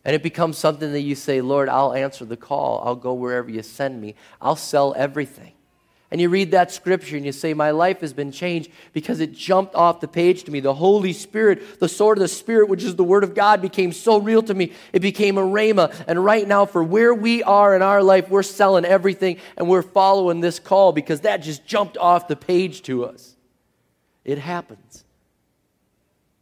And 0.04 0.16
it 0.16 0.24
becomes 0.24 0.58
something 0.58 0.92
that 0.94 1.02
you 1.02 1.16
say, 1.16 1.42
Lord, 1.42 1.70
I'll 1.70 1.94
answer 1.94 2.26
the 2.26 2.38
call. 2.38 2.82
I'll 2.84 2.96
go 2.96 3.14
wherever 3.14 3.50
you 3.50 3.62
send 3.62 4.02
me. 4.02 4.16
I'll 4.42 4.56
sell 4.56 4.94
everything. 4.98 5.54
And 6.12 6.20
you 6.20 6.28
read 6.28 6.52
that 6.52 6.74
scripture 6.74 7.16
and 7.16 7.26
you 7.26 7.32
say, 7.32 7.54
My 7.54 7.72
life 7.72 8.02
has 8.02 8.12
been 8.12 8.34
changed 8.34 8.70
because 8.92 9.22
it 9.22 9.32
jumped 9.32 9.76
off 9.76 10.02
the 10.02 10.10
page 10.10 10.44
to 10.44 10.52
me. 10.52 10.60
The 10.60 10.74
Holy 10.74 11.14
Spirit, 11.14 11.80
the 11.80 11.88
sword 11.88 12.18
of 12.18 12.22
the 12.22 12.28
Spirit, 12.28 12.68
which 12.68 12.84
is 12.84 12.98
the 12.98 13.04
Word 13.04 13.24
of 13.24 13.34
God, 13.34 13.62
became 13.62 13.94
so 13.94 14.20
real 14.20 14.44
to 14.44 14.54
me. 14.54 14.74
It 14.92 15.00
became 15.00 15.38
a 15.38 15.42
rhema. 15.42 15.94
And 16.08 16.24
right 16.24 16.46
now, 16.46 16.66
for 16.66 16.84
where 16.84 17.14
we 17.14 17.44
are 17.44 17.74
in 17.78 17.82
our 17.82 18.04
life, 18.04 18.30
we're 18.30 18.44
selling 18.44 18.84
everything 18.84 19.38
and 19.56 19.70
we're 19.70 19.82
following 19.82 20.42
this 20.42 20.60
call 20.60 20.92
because 20.92 21.22
that 21.22 21.38
just 21.38 21.66
jumped 21.66 21.98
off 21.98 22.28
the 22.28 22.36
page 22.36 22.82
to 22.84 23.06
us. 23.06 23.38
It 24.26 24.38
happens. 24.38 25.06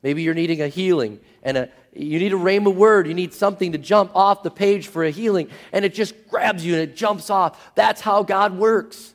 Maybe 0.01 0.21
you're 0.21 0.33
needing 0.33 0.61
a 0.61 0.67
healing 0.67 1.19
and 1.43 1.57
a, 1.57 1.69
you 1.93 2.19
need 2.19 2.33
a 2.33 2.37
rhema 2.37 2.73
word. 2.73 3.07
You 3.07 3.13
need 3.13 3.33
something 3.33 3.73
to 3.73 3.77
jump 3.77 4.15
off 4.15 4.43
the 4.43 4.51
page 4.51 4.87
for 4.87 5.03
a 5.03 5.09
healing. 5.09 5.49
And 5.73 5.83
it 5.83 5.93
just 5.93 6.29
grabs 6.29 6.65
you 6.65 6.73
and 6.73 6.81
it 6.81 6.95
jumps 6.95 7.29
off. 7.29 7.73
That's 7.75 8.01
how 8.01 8.23
God 8.23 8.57
works. 8.57 9.13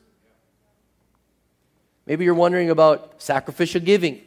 Maybe 2.07 2.25
you're 2.25 2.35
wondering 2.35 2.71
about 2.71 3.23
sacrificial 3.23 3.81
giving. 3.81 4.21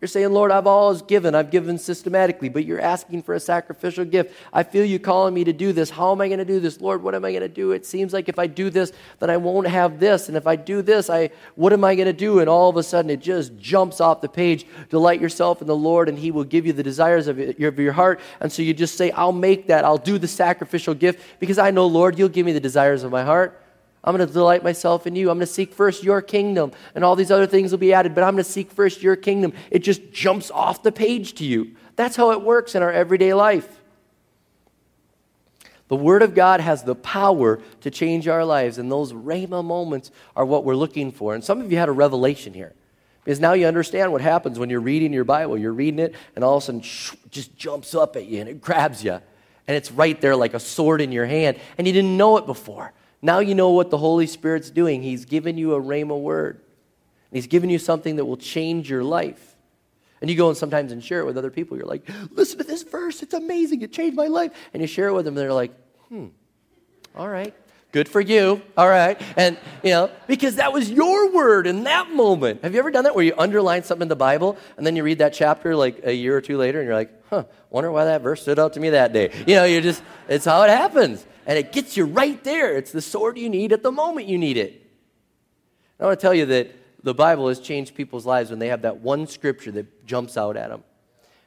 You're 0.00 0.08
saying, 0.08 0.32
Lord, 0.32 0.50
I've 0.50 0.66
always 0.66 1.02
given. 1.02 1.34
I've 1.34 1.50
given 1.50 1.76
systematically, 1.76 2.48
but 2.48 2.64
you're 2.64 2.80
asking 2.80 3.22
for 3.22 3.34
a 3.34 3.40
sacrificial 3.40 4.06
gift. 4.06 4.34
I 4.50 4.62
feel 4.62 4.82
you 4.82 4.98
calling 4.98 5.34
me 5.34 5.44
to 5.44 5.52
do 5.52 5.74
this. 5.74 5.90
How 5.90 6.10
am 6.12 6.22
I 6.22 6.28
going 6.28 6.38
to 6.38 6.44
do 6.46 6.58
this? 6.58 6.80
Lord, 6.80 7.02
what 7.02 7.14
am 7.14 7.22
I 7.22 7.32
going 7.32 7.42
to 7.42 7.48
do? 7.48 7.72
It 7.72 7.84
seems 7.84 8.14
like 8.14 8.26
if 8.30 8.38
I 8.38 8.46
do 8.46 8.70
this, 8.70 8.92
then 9.18 9.28
I 9.28 9.36
won't 9.36 9.66
have 9.66 10.00
this. 10.00 10.28
And 10.28 10.38
if 10.38 10.46
I 10.46 10.56
do 10.56 10.80
this, 10.80 11.10
I 11.10 11.30
what 11.54 11.74
am 11.74 11.84
I 11.84 11.94
going 11.96 12.06
to 12.06 12.14
do? 12.14 12.38
And 12.38 12.48
all 12.48 12.70
of 12.70 12.78
a 12.78 12.82
sudden 12.82 13.10
it 13.10 13.20
just 13.20 13.58
jumps 13.58 14.00
off 14.00 14.22
the 14.22 14.28
page. 14.28 14.66
Delight 14.88 15.20
yourself 15.20 15.60
in 15.60 15.66
the 15.66 15.76
Lord, 15.76 16.08
and 16.08 16.18
He 16.18 16.30
will 16.30 16.44
give 16.44 16.64
you 16.64 16.72
the 16.72 16.82
desires 16.82 17.26
of 17.26 17.38
your, 17.38 17.68
of 17.68 17.78
your 17.78 17.92
heart. 17.92 18.20
And 18.40 18.50
so 18.50 18.62
you 18.62 18.72
just 18.72 18.96
say, 18.96 19.10
I'll 19.10 19.32
make 19.32 19.66
that. 19.66 19.84
I'll 19.84 19.98
do 19.98 20.16
the 20.16 20.28
sacrificial 20.28 20.94
gift 20.94 21.20
because 21.40 21.58
I 21.58 21.72
know, 21.72 21.86
Lord, 21.86 22.18
you'll 22.18 22.30
give 22.30 22.46
me 22.46 22.52
the 22.52 22.60
desires 22.60 23.02
of 23.02 23.12
my 23.12 23.22
heart. 23.22 23.59
I'm 24.02 24.16
going 24.16 24.26
to 24.26 24.32
delight 24.32 24.64
myself 24.64 25.06
in 25.06 25.14
you. 25.14 25.30
I'm 25.30 25.36
going 25.36 25.46
to 25.46 25.52
seek 25.52 25.74
first 25.74 26.02
your 26.02 26.22
kingdom, 26.22 26.72
and 26.94 27.04
all 27.04 27.16
these 27.16 27.30
other 27.30 27.46
things 27.46 27.70
will 27.70 27.78
be 27.78 27.92
added, 27.92 28.14
but 28.14 28.24
I'm 28.24 28.34
going 28.34 28.44
to 28.44 28.50
seek 28.50 28.70
first 28.70 29.02
your 29.02 29.16
kingdom. 29.16 29.52
It 29.70 29.80
just 29.80 30.10
jumps 30.12 30.50
off 30.50 30.82
the 30.82 30.92
page 30.92 31.34
to 31.34 31.44
you. 31.44 31.76
That's 31.96 32.16
how 32.16 32.30
it 32.30 32.42
works 32.42 32.74
in 32.74 32.82
our 32.82 32.92
everyday 32.92 33.34
life. 33.34 33.80
The 35.88 35.96
Word 35.96 36.22
of 36.22 36.34
God 36.34 36.60
has 36.60 36.84
the 36.84 36.94
power 36.94 37.60
to 37.80 37.90
change 37.90 38.26
our 38.28 38.44
lives, 38.44 38.78
and 38.78 38.90
those 38.90 39.12
Rhema 39.12 39.62
moments 39.62 40.10
are 40.34 40.46
what 40.46 40.64
we're 40.64 40.76
looking 40.76 41.10
for. 41.12 41.34
And 41.34 41.44
some 41.44 41.60
of 41.60 41.70
you 41.70 41.78
had 41.78 41.88
a 41.88 41.92
revelation 41.92 42.54
here. 42.54 42.74
Because 43.24 43.38
now 43.38 43.52
you 43.52 43.66
understand 43.66 44.12
what 44.12 44.22
happens 44.22 44.58
when 44.58 44.70
you're 44.70 44.80
reading 44.80 45.12
your 45.12 45.24
Bible. 45.24 45.58
You're 45.58 45.74
reading 45.74 45.98
it, 45.98 46.14
and 46.34 46.42
all 46.42 46.56
of 46.56 46.62
a 46.62 46.66
sudden, 46.66 46.80
shh, 46.80 47.12
just 47.30 47.54
jumps 47.54 47.94
up 47.94 48.16
at 48.16 48.26
you 48.26 48.40
and 48.40 48.48
it 48.48 48.62
grabs 48.62 49.04
you. 49.04 49.12
And 49.12 49.76
it's 49.76 49.92
right 49.92 50.18
there 50.20 50.34
like 50.34 50.54
a 50.54 50.60
sword 50.60 51.00
in 51.00 51.12
your 51.12 51.26
hand, 51.26 51.58
and 51.76 51.86
you 51.86 51.92
didn't 51.92 52.16
know 52.16 52.38
it 52.38 52.46
before. 52.46 52.92
Now 53.22 53.40
you 53.40 53.54
know 53.54 53.70
what 53.70 53.90
the 53.90 53.98
Holy 53.98 54.26
Spirit's 54.26 54.70
doing. 54.70 55.02
He's 55.02 55.24
given 55.24 55.58
you 55.58 55.74
a 55.74 55.80
rhema 55.80 56.18
word. 56.18 56.60
He's 57.32 57.46
given 57.46 57.70
you 57.70 57.78
something 57.78 58.16
that 58.16 58.24
will 58.24 58.36
change 58.36 58.90
your 58.90 59.04
life. 59.04 59.56
And 60.20 60.28
you 60.28 60.36
go 60.36 60.48
and 60.48 60.56
sometimes 60.56 60.92
and 60.92 61.02
share 61.02 61.20
it 61.20 61.26
with 61.26 61.38
other 61.38 61.50
people. 61.50 61.76
You're 61.76 61.86
like, 61.86 62.08
listen 62.30 62.58
to 62.58 62.64
this 62.64 62.82
verse. 62.82 63.22
It's 63.22 63.34
amazing. 63.34 63.82
It 63.82 63.92
changed 63.92 64.16
my 64.16 64.26
life. 64.26 64.52
And 64.74 64.82
you 64.82 64.86
share 64.86 65.08
it 65.08 65.14
with 65.14 65.24
them, 65.24 65.32
and 65.32 65.38
they're 65.38 65.52
like, 65.52 65.72
hmm, 66.08 66.26
all 67.14 67.28
right. 67.28 67.54
Good 67.92 68.08
for 68.08 68.20
you. 68.20 68.62
All 68.76 68.88
right. 68.88 69.20
And, 69.36 69.58
you 69.82 69.90
know, 69.90 70.10
because 70.28 70.56
that 70.56 70.72
was 70.72 70.90
your 70.90 71.32
word 71.32 71.66
in 71.66 71.84
that 71.84 72.10
moment. 72.10 72.62
Have 72.62 72.72
you 72.72 72.78
ever 72.78 72.90
done 72.90 73.04
that 73.04 73.16
where 73.16 73.24
you 73.24 73.34
underline 73.36 73.82
something 73.82 74.02
in 74.02 74.08
the 74.08 74.16
Bible 74.16 74.56
and 74.76 74.86
then 74.86 74.94
you 74.94 75.02
read 75.02 75.18
that 75.18 75.32
chapter 75.32 75.74
like 75.74 76.00
a 76.04 76.14
year 76.14 76.36
or 76.36 76.40
two 76.40 76.56
later 76.56 76.78
and 76.78 76.86
you're 76.86 76.94
like, 76.94 77.10
huh, 77.30 77.44
wonder 77.68 77.90
why 77.90 78.04
that 78.04 78.22
verse 78.22 78.42
stood 78.42 78.60
out 78.60 78.74
to 78.74 78.80
me 78.80 78.90
that 78.90 79.12
day? 79.12 79.32
You 79.46 79.56
know, 79.56 79.64
you 79.64 79.80
just, 79.80 80.02
it's 80.28 80.44
how 80.44 80.62
it 80.62 80.70
happens 80.70 81.26
and 81.46 81.58
it 81.58 81.72
gets 81.72 81.96
you 81.96 82.04
right 82.04 82.42
there. 82.44 82.76
It's 82.76 82.92
the 82.92 83.02
sword 83.02 83.36
you 83.38 83.48
need 83.48 83.72
at 83.72 83.82
the 83.82 83.90
moment 83.90 84.28
you 84.28 84.38
need 84.38 84.56
it. 84.56 84.86
I 85.98 86.04
want 86.04 86.18
to 86.18 86.22
tell 86.22 86.34
you 86.34 86.46
that 86.46 86.70
the 87.02 87.14
Bible 87.14 87.48
has 87.48 87.58
changed 87.58 87.96
people's 87.96 88.24
lives 88.24 88.50
when 88.50 88.60
they 88.60 88.68
have 88.68 88.82
that 88.82 88.98
one 88.98 89.26
scripture 89.26 89.72
that 89.72 90.06
jumps 90.06 90.36
out 90.36 90.56
at 90.56 90.70
them. 90.70 90.84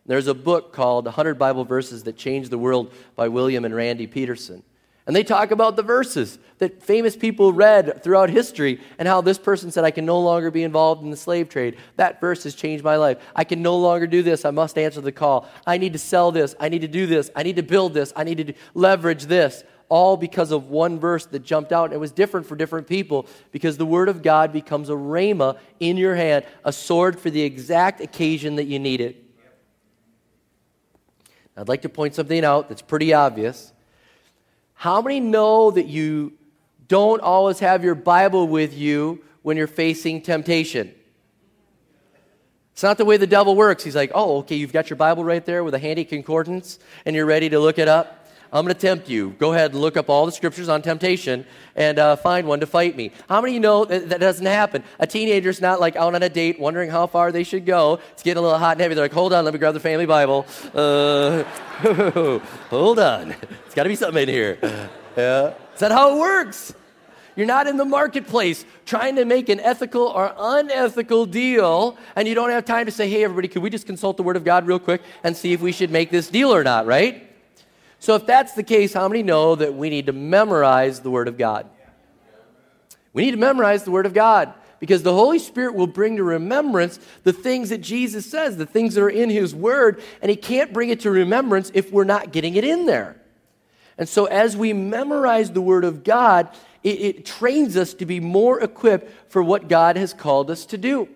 There's 0.05 0.27
a 0.27 0.33
book 0.33 0.73
called 0.73 1.05
100 1.05 1.39
Bible 1.39 1.63
Verses 1.63 2.03
That 2.03 2.17
Changed 2.17 2.49
the 2.49 2.57
World 2.57 2.91
by 3.15 3.29
William 3.29 3.63
and 3.63 3.73
Randy 3.73 4.07
Petersen. 4.07 4.63
And 5.05 5.13
they 5.13 5.23
talk 5.23 5.51
about 5.51 5.75
the 5.75 5.83
verses 5.83 6.39
that 6.59 6.81
famous 6.81 7.17
people 7.17 7.51
read 7.51 8.01
throughout 8.03 8.29
history 8.29 8.79
and 8.97 9.05
how 9.05 9.19
this 9.19 9.37
person 9.37 9.69
said, 9.69 9.83
I 9.83 9.91
can 9.91 10.05
no 10.05 10.19
longer 10.21 10.49
be 10.49 10.63
involved 10.63 11.03
in 11.03 11.09
the 11.09 11.17
slave 11.17 11.49
trade. 11.49 11.75
That 11.97 12.21
verse 12.21 12.43
has 12.45 12.55
changed 12.55 12.85
my 12.85 12.95
life. 12.95 13.17
I 13.35 13.43
can 13.43 13.61
no 13.61 13.77
longer 13.77 14.07
do 14.07 14.23
this. 14.23 14.45
I 14.45 14.51
must 14.51 14.77
answer 14.77 15.01
the 15.01 15.11
call. 15.11 15.49
I 15.67 15.77
need 15.77 15.91
to 15.91 15.99
sell 15.99 16.31
this. 16.31 16.55
I 16.57 16.69
need 16.69 16.81
to 16.81 16.87
do 16.87 17.05
this. 17.05 17.29
I 17.35 17.43
need 17.43 17.57
to 17.57 17.63
build 17.63 17.93
this. 17.93 18.13
I 18.15 18.23
need 18.23 18.47
to 18.47 18.53
leverage 18.73 19.25
this 19.25 19.65
all 19.89 20.15
because 20.15 20.51
of 20.51 20.69
one 20.69 20.99
verse 20.99 21.25
that 21.25 21.43
jumped 21.43 21.73
out. 21.73 21.91
It 21.91 21.99
was 21.99 22.13
different 22.13 22.47
for 22.47 22.55
different 22.55 22.87
people 22.87 23.27
because 23.51 23.77
the 23.77 23.85
Word 23.85 24.07
of 24.07 24.23
God 24.23 24.53
becomes 24.53 24.89
a 24.89 24.93
rhema 24.93 25.57
in 25.81 25.97
your 25.97 26.15
hand, 26.15 26.45
a 26.63 26.71
sword 26.71 27.19
for 27.19 27.29
the 27.29 27.41
exact 27.41 27.99
occasion 27.99 28.55
that 28.55 28.63
you 28.65 28.79
need 28.79 29.01
it. 29.01 29.21
I'd 31.57 31.67
like 31.67 31.81
to 31.81 31.89
point 31.89 32.15
something 32.15 32.43
out 32.45 32.69
that's 32.69 32.81
pretty 32.81 33.13
obvious. 33.13 33.72
How 34.83 35.01
many 35.01 35.21
know 35.21 35.71
that 35.71 35.85
you 35.85 36.33
don't 36.89 37.21
always 37.21 37.59
have 37.59 37.85
your 37.85 37.95
Bible 37.95 38.49
with 38.49 38.77
you 38.77 39.23
when 39.41 39.55
you're 39.55 39.65
facing 39.65 40.21
temptation? 40.21 40.93
It's 42.73 42.83
not 42.83 42.97
the 42.97 43.05
way 43.05 43.15
the 43.15 43.25
devil 43.25 43.55
works. 43.55 43.85
He's 43.85 43.95
like, 43.95 44.11
oh, 44.13 44.39
okay, 44.39 44.57
you've 44.57 44.73
got 44.73 44.89
your 44.89 44.97
Bible 44.97 45.23
right 45.23 45.45
there 45.45 45.63
with 45.63 45.73
a 45.73 45.79
handy 45.79 46.03
concordance 46.03 46.79
and 47.05 47.15
you're 47.15 47.25
ready 47.25 47.47
to 47.47 47.61
look 47.61 47.79
it 47.79 47.87
up. 47.87 48.22
I'm 48.53 48.63
going 48.65 48.75
to 48.75 48.79
tempt 48.79 49.09
you. 49.09 49.31
Go 49.39 49.51
ahead 49.53 49.71
and 49.71 49.81
look 49.81 49.97
up 49.97 50.11
all 50.11 50.27
the 50.27 50.31
scriptures 50.31 50.69
on 50.69 50.83
temptation 50.83 51.43
and 51.75 51.97
uh, 51.97 52.15
find 52.15 52.47
one 52.47 52.59
to 52.59 52.67
fight 52.67 52.95
me. 52.95 53.11
How 53.27 53.41
many 53.41 53.53
of 53.53 53.55
you 53.55 53.59
know 53.59 53.83
that, 53.85 54.09
that 54.09 54.19
doesn't 54.19 54.45
happen? 54.45 54.83
A 54.99 55.07
teenager's 55.07 55.59
not 55.59 55.79
like 55.79 55.95
out 55.95 56.13
on 56.13 56.21
a 56.21 56.29
date 56.29 56.59
wondering 56.59 56.91
how 56.91 57.07
far 57.07 57.31
they 57.31 57.43
should 57.43 57.65
go. 57.65 57.99
It's 58.11 58.21
getting 58.21 58.37
a 58.37 58.41
little 58.41 58.59
hot 58.59 58.73
and 58.73 58.81
heavy. 58.81 58.93
They're 58.93 59.05
like, 59.05 59.11
hold 59.11 59.33
on, 59.33 59.43
let 59.43 59.55
me 59.55 59.59
grab 59.59 59.73
the 59.73 59.79
family 59.79 60.05
Bible. 60.05 60.45
Uh, 60.71 61.43
hold 62.69 62.99
on. 62.99 63.31
It's 63.65 63.73
got 63.73 63.83
to 63.83 63.89
be 63.89 63.95
something 63.95 64.21
in 64.21 64.29
here. 64.29 64.59
Yeah. 65.17 65.53
Is 65.73 65.79
that 65.79 65.91
how 65.91 66.15
it 66.15 66.19
works? 66.19 66.75
You're 67.35 67.47
not 67.47 67.65
in 67.65 67.77
the 67.77 67.85
marketplace 67.85 68.65
trying 68.85 69.15
to 69.15 69.25
make 69.25 69.49
an 69.49 69.59
ethical 69.59 70.03
or 70.03 70.31
unethical 70.37 71.25
deal, 71.25 71.97
and 72.15 72.27
you 72.27 72.35
don't 72.35 72.51
have 72.51 72.65
time 72.65 72.85
to 72.85 72.91
say, 72.91 73.09
hey, 73.09 73.23
everybody, 73.23 73.47
could 73.47 73.63
we 73.63 73.71
just 73.71 73.87
consult 73.87 74.17
the 74.17 74.23
Word 74.23 74.37
of 74.37 74.43
God 74.43 74.67
real 74.67 74.77
quick 74.77 75.01
and 75.23 75.35
see 75.35 75.53
if 75.53 75.61
we 75.61 75.71
should 75.71 75.89
make 75.89 76.11
this 76.11 76.27
deal 76.27 76.53
or 76.53 76.63
not, 76.63 76.85
right? 76.85 77.32
So, 78.03 78.15
if 78.15 78.25
that's 78.25 78.51
the 78.51 78.63
case, 78.63 78.91
how 78.91 79.07
many 79.07 79.23
know 79.23 79.55
that 79.55 79.75
we 79.75 79.89
need 79.89 80.07
to 80.07 80.11
memorize 80.11 80.99
the 80.99 81.09
Word 81.09 81.29
of 81.29 81.37
God? 81.37 81.69
We 83.13 83.23
need 83.23 83.31
to 83.31 83.37
memorize 83.37 83.85
the 83.85 83.91
Word 83.91 84.05
of 84.05 84.13
God 84.13 84.53
because 84.81 85.03
the 85.03 85.13
Holy 85.13 85.39
Spirit 85.39 85.73
will 85.73 85.87
bring 85.87 86.17
to 86.17 86.23
remembrance 86.25 86.99
the 87.23 87.31
things 87.31 87.69
that 87.69 87.77
Jesus 87.77 88.29
says, 88.29 88.57
the 88.57 88.65
things 88.65 88.95
that 88.95 89.03
are 89.03 89.09
in 89.09 89.29
His 89.29 89.55
Word, 89.55 90.03
and 90.21 90.29
He 90.29 90.35
can't 90.35 90.73
bring 90.73 90.89
it 90.89 90.99
to 90.99 91.11
remembrance 91.11 91.71
if 91.73 91.93
we're 91.93 92.03
not 92.03 92.33
getting 92.33 92.55
it 92.55 92.65
in 92.65 92.87
there. 92.87 93.15
And 93.97 94.09
so, 94.09 94.25
as 94.25 94.57
we 94.57 94.73
memorize 94.73 95.51
the 95.51 95.61
Word 95.61 95.85
of 95.85 96.03
God, 96.03 96.49
it, 96.83 96.99
it 96.99 97.25
trains 97.25 97.77
us 97.77 97.93
to 97.93 98.05
be 98.05 98.19
more 98.19 98.59
equipped 98.59 99.31
for 99.31 99.41
what 99.41 99.69
God 99.69 99.95
has 99.95 100.13
called 100.13 100.51
us 100.51 100.65
to 100.65 100.77
do. 100.77 101.07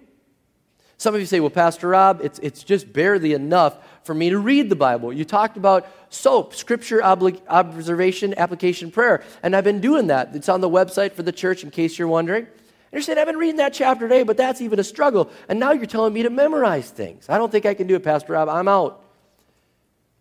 Some 0.97 1.13
of 1.13 1.21
you 1.21 1.27
say, 1.27 1.39
well, 1.39 1.51
Pastor 1.51 1.89
Rob, 1.89 2.21
it's, 2.23 2.39
it's 2.39 2.63
just 2.63 2.91
barely 2.91 3.33
enough 3.33 3.77
for 4.03 4.15
me 4.15 4.31
to 4.31 4.39
read 4.39 4.69
the 4.69 4.75
Bible. 4.75 5.13
You 5.13 5.25
talked 5.25 5.55
about 5.55 5.87
SOAP, 6.09 6.55
Scripture 6.55 7.01
Obli- 7.01 7.39
Observation 7.47 8.33
Application 8.37 8.89
Prayer, 8.89 9.23
and 9.43 9.55
I've 9.55 9.63
been 9.63 9.79
doing 9.79 10.07
that. 10.07 10.35
It's 10.35 10.49
on 10.49 10.61
the 10.61 10.69
website 10.69 11.13
for 11.13 11.21
the 11.21 11.31
church 11.31 11.63
in 11.63 11.69
case 11.69 11.99
you're 11.99 12.07
wondering. 12.07 12.45
And 12.45 12.93
you're 12.93 13.01
saying, 13.01 13.19
I've 13.19 13.27
been 13.27 13.37
reading 13.37 13.57
that 13.57 13.73
chapter 13.73 14.07
today, 14.07 14.23
but 14.23 14.37
that's 14.37 14.61
even 14.61 14.79
a 14.79 14.83
struggle. 14.83 15.29
And 15.49 15.59
now 15.59 15.71
you're 15.71 15.85
telling 15.85 16.13
me 16.13 16.23
to 16.23 16.29
memorize 16.29 16.89
things. 16.89 17.27
I 17.29 17.37
don't 17.37 17.51
think 17.51 17.65
I 17.65 17.73
can 17.73 17.85
do 17.85 17.95
it, 17.95 18.03
Pastor 18.03 18.33
Rob. 18.33 18.49
I'm 18.49 18.67
out. 18.67 19.03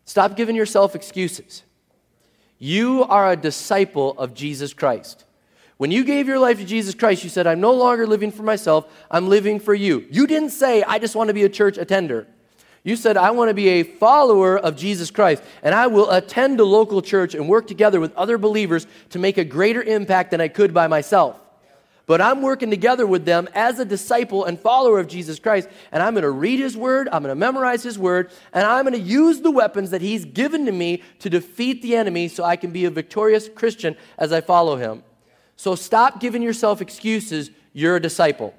Stop 0.05 0.37
giving 0.37 0.57
yourself 0.57 0.95
excuses. 0.95 1.62
You 2.59 3.05
are 3.05 3.31
a 3.31 3.37
disciple 3.37 4.19
of 4.19 4.35
Jesus 4.35 4.75
Christ. 4.75 5.26
When 5.79 5.91
you 5.91 6.05
gave 6.05 6.27
your 6.27 6.39
life 6.39 6.59
to 6.59 6.65
Jesus 6.65 6.95
Christ, 6.95 7.23
you 7.23 7.29
said, 7.29 7.47
I'm 7.47 7.61
no 7.61 7.73
longer 7.73 8.07
living 8.07 8.31
for 8.31 8.43
myself, 8.43 8.91
I'm 9.11 9.29
living 9.29 9.61
for 9.61 9.75
you. 9.75 10.07
You 10.11 10.27
didn't 10.27 10.51
say, 10.51 10.83
I 10.83 10.99
just 10.99 11.15
want 11.15 11.29
to 11.29 11.35
be 11.35 11.45
a 11.45 11.51
church 11.51 11.77
attender. 11.77 12.27
You 12.83 12.97
said, 12.97 13.17
I 13.17 13.33
want 13.33 13.51
to 13.51 13.55
be 13.55 13.69
a 13.69 13.83
follower 13.83 14.57
of 14.57 14.77
Jesus 14.77 15.11
Christ, 15.11 15.43
and 15.62 15.75
I 15.75 15.89
will 15.89 16.11
attend 16.11 16.61
a 16.61 16.65
local 16.65 17.03
church 17.03 17.35
and 17.35 17.49
work 17.49 17.67
together 17.67 18.01
with 18.01 18.15
other 18.15 18.39
believers 18.39 18.87
to 19.11 19.19
make 19.19 19.39
a 19.39 19.45
greater 19.45 19.83
impact 19.83 20.31
than 20.31 20.41
I 20.41 20.49
could 20.49 20.73
by 20.73 20.87
myself. 20.87 21.37
But 22.07 22.21
I'm 22.21 22.41
working 22.41 22.71
together 22.71 23.05
with 23.05 23.25
them 23.25 23.49
as 23.53 23.81
a 23.81 23.85
disciple 23.85 24.45
and 24.45 24.59
follower 24.59 25.01
of 25.01 25.09
Jesus 25.09 25.41
Christ, 25.41 25.69
and 25.91 26.03
I'm 26.03 26.15
going 26.15 26.23
to 26.23 26.31
read 26.31 26.61
His 26.61 26.77
Word, 26.77 27.09
I'm 27.12 27.23
going 27.23 27.35
to 27.35 27.39
memorize 27.39 27.83
His 27.83 27.99
Word, 27.99 28.31
and 28.53 28.65
I'm 28.65 28.85
going 28.85 28.95
to 28.95 29.01
use 29.01 29.41
the 29.41 29.51
weapons 29.51 29.91
that 29.91 30.01
He's 30.01 30.25
given 30.25 30.65
to 30.67 30.73
me 30.73 31.03
to 31.19 31.29
defeat 31.29 31.83
the 31.83 31.97
enemy 31.97 32.29
so 32.29 32.45
I 32.45 32.55
can 32.55 32.71
be 32.71 32.85
a 32.85 32.91
victorious 32.91 33.49
Christian 33.49 33.97
as 34.17 34.33
I 34.33 34.41
follow 34.41 34.77
Him. 34.77 35.03
So 35.57 35.75
stop 35.75 36.21
giving 36.21 36.42
yourself 36.42 36.81
excuses. 36.81 37.51
You're 37.73 37.97
a 37.97 38.01
disciple 38.01 38.55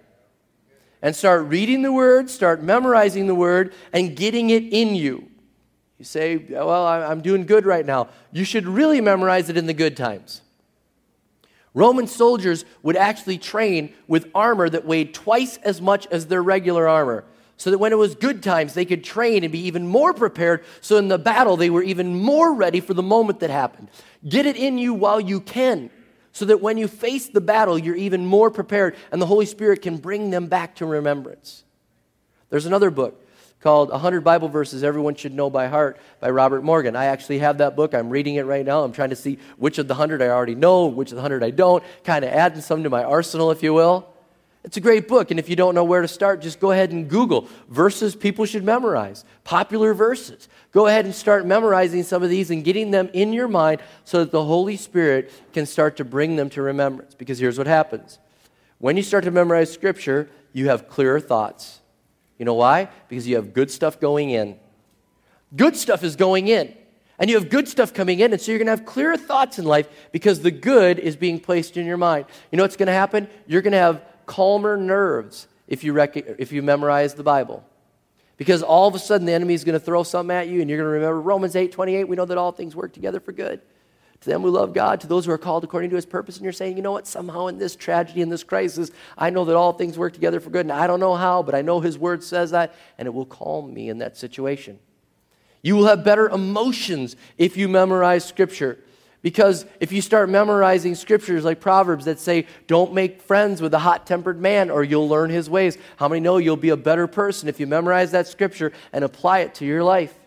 and 1.02 1.16
start 1.16 1.46
reading 1.46 1.84
the 1.84 1.92
word, 1.92 2.30
start 2.30 2.62
memorizing 2.62 3.28
the 3.28 3.36
word, 3.36 3.74
and 3.94 4.16
getting 4.16 4.50
it 4.50 4.64
in 4.64 4.96
you. 4.96 5.30
You 6.00 6.06
say, 6.06 6.38
Well, 6.38 6.86
I'm 6.86 7.22
doing 7.22 7.46
good 7.46 7.66
right 7.66 7.86
now. 7.86 8.10
You 8.32 8.44
should 8.44 8.68
really 8.68 9.02
memorize 9.02 9.50
it 9.50 9.58
in 9.58 9.68
the 9.68 9.74
good 9.74 9.96
times. 9.96 10.42
Roman 11.74 12.08
soldiers 12.08 12.66
would 12.82 12.98
actually 12.98 13.38
train 13.38 13.94
with 14.08 14.32
armor 14.34 14.68
that 14.68 14.86
weighed 14.86 15.14
twice 15.14 15.58
as 15.58 15.80
much 15.80 16.08
as 16.08 16.26
their 16.26 16.42
regular 16.42 16.88
armor, 16.88 17.24
so 17.56 17.70
that 17.70 17.78
when 17.78 17.92
it 17.92 17.98
was 17.98 18.16
good 18.16 18.42
times, 18.42 18.74
they 18.74 18.86
could 18.86 19.04
train 19.04 19.44
and 19.44 19.52
be 19.52 19.60
even 19.60 19.88
more 19.88 20.14
prepared, 20.14 20.64
so 20.82 20.98
in 20.98 21.08
the 21.08 21.20
battle, 21.20 21.56
they 21.56 21.70
were 21.70 21.84
even 21.84 22.20
more 22.20 22.54
ready 22.54 22.80
for 22.80 22.96
the 22.96 23.04
moment 23.04 23.40
that 23.42 23.52
happened. 23.52 23.90
Get 24.28 24.48
it 24.48 24.56
in 24.56 24.80
you 24.80 24.94
while 24.94 25.20
you 25.20 25.40
can 25.40 25.92
so 26.38 26.46
that 26.46 26.62
when 26.62 26.78
you 26.78 26.88
face 26.88 27.30
the 27.30 27.42
battle, 27.42 27.80
you're 27.80 27.96
even 27.96 28.24
more 28.24 28.52
prepared 28.52 28.96
and 29.12 29.20
the 29.20 29.26
Holy 29.26 29.48
Spirit 29.48 29.82
can 29.82 29.98
bring 29.98 30.30
them 30.30 30.46
back 30.46 30.76
to 30.76 30.86
remembrance. 30.86 31.64
There's 32.52 32.68
another 32.68 32.92
book 32.92 33.20
called 33.60 33.90
100 33.90 34.22
Bible 34.22 34.48
Verses 34.48 34.84
Everyone 34.84 35.16
Should 35.16 35.34
Know 35.34 35.50
by 35.50 35.66
Heart 35.66 35.98
by 36.20 36.30
Robert 36.30 36.64
Morgan. 36.64 36.96
I 36.96 37.06
actually 37.06 37.40
have 37.40 37.58
that 37.58 37.76
book. 37.76 37.96
I'm 37.96 38.12
reading 38.12 38.36
it 38.36 38.44
right 38.44 38.64
now. 38.64 38.84
I'm 38.84 38.92
trying 38.92 39.10
to 39.10 39.16
see 39.16 39.40
which 39.58 39.80
of 39.80 39.88
the 39.88 39.96
100 39.96 40.22
I 40.22 40.28
already 40.28 40.54
know, 40.54 40.86
which 40.86 41.10
of 41.10 41.16
the 41.16 41.24
100 41.24 41.44
I 41.44 41.50
don't, 41.50 41.84
kind 42.04 42.24
of 42.24 42.32
adding 42.32 42.62
some 42.62 42.84
to 42.84 42.90
my 42.92 43.04
arsenal, 43.04 43.50
if 43.50 43.64
you 43.64 43.74
will. 43.74 44.08
It's 44.68 44.76
a 44.76 44.82
great 44.82 45.08
book, 45.08 45.32
and 45.32 45.40
if 45.40 45.48
you 45.48 45.56
don't 45.56 45.76
know 45.76 45.86
where 45.86 46.02
to 46.02 46.10
start, 46.10 46.42
just 46.42 46.60
go 46.60 46.72
ahead 46.72 46.92
and 46.92 47.08
Google 47.08 47.48
verses 47.70 48.18
people 48.18 48.44
should 48.44 48.66
memorize, 48.66 49.24
popular 49.46 49.94
verses. 49.94 50.50
Go 50.74 50.88
ahead 50.88 51.06
and 51.06 51.16
start 51.16 51.46
memorizing 51.46 52.04
some 52.04 52.22
of 52.22 52.30
these 52.30 52.52
and 52.52 52.66
getting 52.66 52.92
them 52.92 53.10
in 53.14 53.32
your 53.32 53.48
mind 53.48 53.80
so 54.04 54.20
that 54.20 54.32
the 54.32 54.44
Holy 54.44 54.76
Spirit 54.76 55.32
can 55.54 55.66
start 55.66 55.96
to 55.96 56.04
bring 56.04 56.36
them 56.36 56.50
to 56.50 56.62
remembrance. 56.62 57.16
Because 57.16 57.40
here's 57.40 57.58
what 57.58 57.66
happens 57.66 58.20
when 58.80 58.98
you 58.98 59.04
start 59.04 59.24
to 59.24 59.32
memorize 59.32 59.72
Scripture, 59.72 60.30
you 60.52 60.68
have 60.68 60.90
clearer 60.90 61.22
thoughts. 61.22 61.80
You 62.38 62.44
know 62.44 62.56
why? 62.56 62.90
Because 63.08 63.26
you 63.26 63.38
have 63.38 63.54
good 63.54 63.72
stuff 63.72 64.02
going 64.02 64.32
in. 64.32 64.60
Good 65.56 65.78
stuff 65.78 66.04
is 66.04 66.18
going 66.18 66.50
in. 66.50 66.76
And 67.20 67.30
you 67.30 67.38
have 67.38 67.50
good 67.50 67.70
stuff 67.70 67.94
coming 67.94 68.20
in, 68.20 68.34
and 68.34 68.42
so 68.42 68.52
you're 68.52 68.60
going 68.60 68.66
to 68.66 68.72
have 68.72 68.86
clearer 68.86 69.16
thoughts 69.16 69.60
in 69.60 69.64
life 69.66 69.88
because 70.12 70.42
the 70.42 70.52
good 70.52 71.00
is 71.00 71.16
being 71.16 71.40
placed 71.40 71.78
in 71.78 71.86
your 71.86 71.96
mind. 71.96 72.26
You 72.52 72.58
know 72.58 72.64
what's 72.64 72.76
going 72.76 72.88
to 72.88 72.94
happen? 72.94 73.30
You're 73.48 73.62
going 73.62 73.72
to 73.72 73.78
have 73.78 74.04
calmer 74.28 74.78
nerves 74.78 75.48
if 75.68 75.84
you, 75.84 75.94
rec- 75.94 76.16
if 76.16 76.52
you 76.52 76.62
memorize 76.62 77.16
the 77.16 77.24
Bible. 77.24 77.64
Because 78.38 78.62
all 78.62 78.88
of 78.88 78.94
a 78.94 79.00
sudden 79.00 79.26
the 79.26 79.34
enemy 79.34 79.56
is 79.56 79.64
going 79.64 79.74
to 79.74 79.84
throw 79.84 80.04
something 80.04 80.36
at 80.36 80.48
you, 80.48 80.62
and 80.62 80.70
you're 80.70 80.78
going 80.78 80.88
to 80.88 80.94
remember 80.94 81.20
Romans 81.20 81.56
8 81.56 81.72
28. 81.72 82.08
We 82.08 82.16
know 82.16 82.26
that 82.26 82.38
all 82.38 82.52
things 82.52 82.76
work 82.76 82.94
together 82.94 83.20
for 83.20 83.32
good. 83.32 83.62
To 84.22 84.30
them 84.30 84.42
who 84.42 84.50
love 84.50 84.74
God, 84.74 85.02
to 85.02 85.08
those 85.08 85.26
who 85.26 85.32
are 85.32 85.38
called 85.38 85.64
according 85.64 85.92
to 85.92 85.96
his 85.96 86.06
purpose. 86.06 86.38
And 86.38 86.44
you're 86.44 86.52
saying, 86.52 86.76
you 86.76 86.82
know 86.82 86.92
what? 86.92 87.06
Somehow 87.06 87.48
in 87.48 87.60
this 87.60 87.76
tragedy, 87.76 88.22
in 88.22 88.30
this 88.30 88.44
crisis, 88.44 88.90
I 89.16 89.30
know 89.30 89.46
that 89.46 89.56
all 89.56 89.74
things 89.74 89.96
work 89.96 90.14
together 90.14 90.40
for 90.40 90.50
good. 90.50 90.66
And 90.66 90.72
I 90.72 90.88
don't 90.88 91.00
know 91.00 91.14
how, 91.16 91.44
but 91.44 91.54
I 91.54 91.62
know 91.62 91.82
his 91.82 92.00
word 92.00 92.24
says 92.24 92.50
that, 92.50 92.74
and 92.98 93.06
it 93.06 93.14
will 93.14 93.28
calm 93.28 93.72
me 93.72 93.90
in 93.90 94.00
that 94.00 94.18
situation. 94.18 94.80
You 95.62 95.76
will 95.76 95.86
have 95.86 96.04
better 96.04 96.30
emotions 96.30 97.16
if 97.38 97.58
you 97.58 97.68
memorize 97.68 98.26
Scripture. 98.26 98.80
Because 99.28 99.66
if 99.82 99.92
you 99.92 100.02
start 100.02 100.30
memorizing 100.30 100.96
scriptures 100.96 101.44
like 101.44 101.60
Proverbs 101.60 102.06
that 102.06 102.18
say, 102.18 102.48
don't 102.66 102.94
make 102.94 103.22
friends 103.22 103.62
with 103.62 103.74
a 103.74 103.80
hot 103.80 104.08
tempered 104.08 104.40
man 104.40 104.70
or 104.70 104.86
you'll 104.86 105.10
learn 105.10 105.30
his 105.30 105.50
ways, 105.50 105.78
how 105.98 106.08
many 106.08 106.22
know 106.22 106.38
you'll 106.38 106.56
be 106.56 106.70
a 106.70 106.78
better 106.78 107.08
person 107.08 107.50
if 107.50 107.60
you 107.60 107.68
memorize 107.68 108.12
that 108.12 108.28
scripture 108.28 108.72
and 108.94 109.04
apply 109.04 109.40
it 109.40 109.54
to 109.56 109.66
your 109.66 109.84
life? 109.84 110.18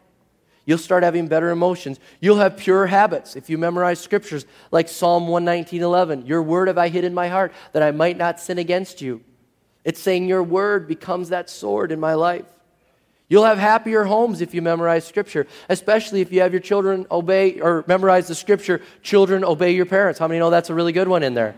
You'll 0.66 0.76
start 0.76 1.02
having 1.02 1.28
better 1.28 1.48
emotions. 1.48 1.98
You'll 2.20 2.36
have 2.36 2.58
pure 2.58 2.88
habits 2.88 3.36
if 3.36 3.48
you 3.48 3.56
memorize 3.56 4.00
scriptures 4.00 4.44
like 4.70 4.86
Psalm 4.86 5.28
119:11. 5.28 6.26
Your 6.26 6.42
word 6.42 6.68
have 6.68 6.76
I 6.76 6.88
hid 6.88 7.04
in 7.04 7.14
my 7.14 7.28
heart 7.28 7.54
that 7.72 7.82
I 7.82 7.92
might 7.92 8.18
not 8.18 8.38
sin 8.38 8.58
against 8.58 9.00
you. 9.00 9.22
It's 9.82 9.98
saying 9.98 10.28
your 10.28 10.42
word 10.42 10.86
becomes 10.86 11.30
that 11.30 11.48
sword 11.48 11.90
in 11.90 12.00
my 12.00 12.12
life. 12.12 12.44
You'll 13.30 13.44
have 13.44 13.58
happier 13.58 14.02
homes 14.02 14.40
if 14.40 14.54
you 14.54 14.60
memorize 14.60 15.06
Scripture, 15.06 15.46
especially 15.68 16.20
if 16.20 16.32
you 16.32 16.40
have 16.40 16.52
your 16.52 16.60
children 16.60 17.06
obey 17.12 17.60
or 17.60 17.84
memorize 17.86 18.26
the 18.26 18.34
Scripture, 18.34 18.82
children 19.02 19.44
obey 19.44 19.70
your 19.70 19.86
parents. 19.86 20.18
How 20.18 20.26
many 20.26 20.40
know 20.40 20.50
that's 20.50 20.68
a 20.68 20.74
really 20.74 20.90
good 20.90 21.06
one 21.06 21.22
in 21.22 21.34
there? 21.34 21.54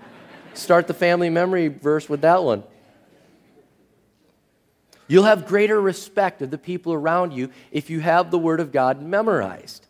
Start 0.52 0.86
the 0.86 0.92
family 0.92 1.30
memory 1.30 1.68
verse 1.68 2.10
with 2.10 2.20
that 2.20 2.44
one. 2.44 2.62
You'll 5.08 5.24
have 5.24 5.46
greater 5.46 5.80
respect 5.80 6.42
of 6.42 6.50
the 6.50 6.58
people 6.58 6.92
around 6.92 7.32
you 7.32 7.48
if 7.70 7.88
you 7.88 8.00
have 8.00 8.30
the 8.30 8.38
Word 8.38 8.60
of 8.60 8.70
God 8.70 9.00
memorized. 9.00 9.86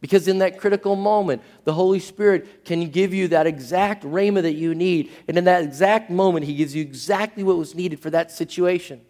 Because 0.00 0.26
in 0.26 0.38
that 0.38 0.58
critical 0.58 0.96
moment, 0.96 1.42
the 1.62 1.72
Holy 1.72 2.00
Spirit 2.00 2.64
can 2.64 2.90
give 2.90 3.14
you 3.14 3.28
that 3.28 3.46
exact 3.46 4.02
rhema 4.02 4.42
that 4.42 4.54
you 4.54 4.74
need. 4.74 5.12
And 5.28 5.38
in 5.38 5.44
that 5.44 5.62
exact 5.62 6.10
moment, 6.10 6.46
He 6.46 6.56
gives 6.56 6.74
you 6.74 6.82
exactly 6.82 7.44
what 7.44 7.56
was 7.56 7.76
needed 7.76 8.00
for 8.00 8.10
that 8.10 8.32
situation. 8.32 9.02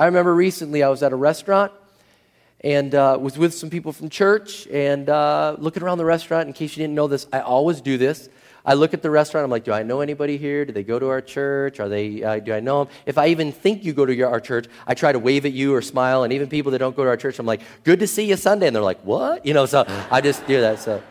I 0.00 0.06
remember 0.06 0.32
recently 0.32 0.84
I 0.84 0.88
was 0.90 1.02
at 1.02 1.12
a 1.12 1.16
restaurant 1.16 1.72
and 2.60 2.94
uh, 2.94 3.18
was 3.20 3.36
with 3.36 3.52
some 3.52 3.68
people 3.68 3.92
from 3.92 4.08
church 4.08 4.68
and 4.68 5.08
uh, 5.08 5.56
looking 5.58 5.82
around 5.82 5.98
the 5.98 6.04
restaurant. 6.04 6.46
In 6.46 6.52
case 6.52 6.76
you 6.76 6.84
didn't 6.84 6.94
know 6.94 7.08
this, 7.08 7.26
I 7.32 7.40
always 7.40 7.80
do 7.80 7.98
this. 7.98 8.28
I 8.64 8.74
look 8.74 8.94
at 8.94 9.02
the 9.02 9.10
restaurant. 9.10 9.44
I'm 9.44 9.50
like, 9.50 9.64
do 9.64 9.72
I 9.72 9.82
know 9.82 10.00
anybody 10.00 10.36
here? 10.36 10.64
Do 10.64 10.72
they 10.72 10.84
go 10.84 11.00
to 11.00 11.08
our 11.08 11.20
church? 11.20 11.80
Are 11.80 11.88
they? 11.88 12.22
Uh, 12.22 12.38
do 12.38 12.54
I 12.54 12.60
know 12.60 12.84
them? 12.84 12.94
If 13.06 13.18
I 13.18 13.26
even 13.28 13.50
think 13.50 13.84
you 13.84 13.92
go 13.92 14.06
to 14.06 14.14
your, 14.14 14.30
our 14.30 14.38
church, 14.38 14.66
I 14.86 14.94
try 14.94 15.10
to 15.10 15.18
wave 15.18 15.44
at 15.46 15.52
you 15.52 15.74
or 15.74 15.82
smile. 15.82 16.22
And 16.22 16.32
even 16.32 16.48
people 16.48 16.70
that 16.72 16.78
don't 16.78 16.94
go 16.94 17.02
to 17.02 17.10
our 17.10 17.16
church, 17.16 17.40
I'm 17.40 17.46
like, 17.46 17.62
good 17.82 17.98
to 17.98 18.06
see 18.06 18.28
you 18.28 18.36
Sunday. 18.36 18.68
And 18.68 18.76
they're 18.76 18.82
like, 18.84 19.00
what? 19.00 19.44
You 19.44 19.52
know. 19.52 19.66
So 19.66 19.84
I 20.12 20.20
just 20.20 20.46
do 20.46 20.60
that. 20.60 20.78
So. 20.78 21.02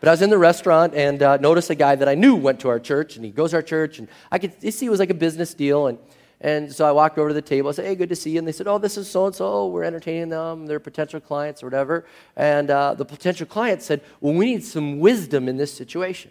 But 0.00 0.08
I 0.08 0.12
was 0.12 0.20
in 0.20 0.28
the 0.28 0.38
restaurant 0.38 0.94
and 0.94 1.22
uh, 1.22 1.38
noticed 1.38 1.70
a 1.70 1.74
guy 1.74 1.94
that 1.94 2.08
I 2.10 2.14
knew 2.14 2.36
went 2.36 2.60
to 2.60 2.68
our 2.68 2.78
church, 2.78 3.16
and 3.16 3.24
he 3.24 3.30
goes 3.30 3.50
to 3.50 3.56
our 3.56 3.62
church, 3.62 3.98
and 3.98 4.06
I 4.30 4.38
could 4.38 4.52
see 4.74 4.84
it 4.84 4.90
was 4.90 5.00
like 5.00 5.10
a 5.10 5.14
business 5.14 5.54
deal, 5.54 5.86
and 5.86 5.98
and 6.40 6.72
so 6.72 6.86
I 6.86 6.92
walked 6.92 7.18
over 7.18 7.28
to 7.28 7.34
the 7.34 7.42
table. 7.42 7.68
I 7.68 7.72
said, 7.72 7.86
hey, 7.86 7.96
good 7.96 8.10
to 8.10 8.16
see 8.16 8.30
you. 8.30 8.38
And 8.38 8.46
they 8.46 8.52
said, 8.52 8.68
oh, 8.68 8.78
this 8.78 8.96
is 8.96 9.10
so 9.10 9.26
and 9.26 9.34
so. 9.34 9.66
We're 9.66 9.82
entertaining 9.82 10.28
them. 10.28 10.66
They're 10.66 10.78
potential 10.78 11.18
clients 11.20 11.62
or 11.62 11.66
whatever. 11.66 12.04
And 12.36 12.70
uh, 12.70 12.94
the 12.94 13.04
potential 13.04 13.46
client 13.46 13.82
said, 13.82 14.02
well, 14.20 14.34
we 14.34 14.46
need 14.46 14.64
some 14.64 15.00
wisdom 15.00 15.48
in 15.48 15.56
this 15.56 15.74
situation. 15.74 16.30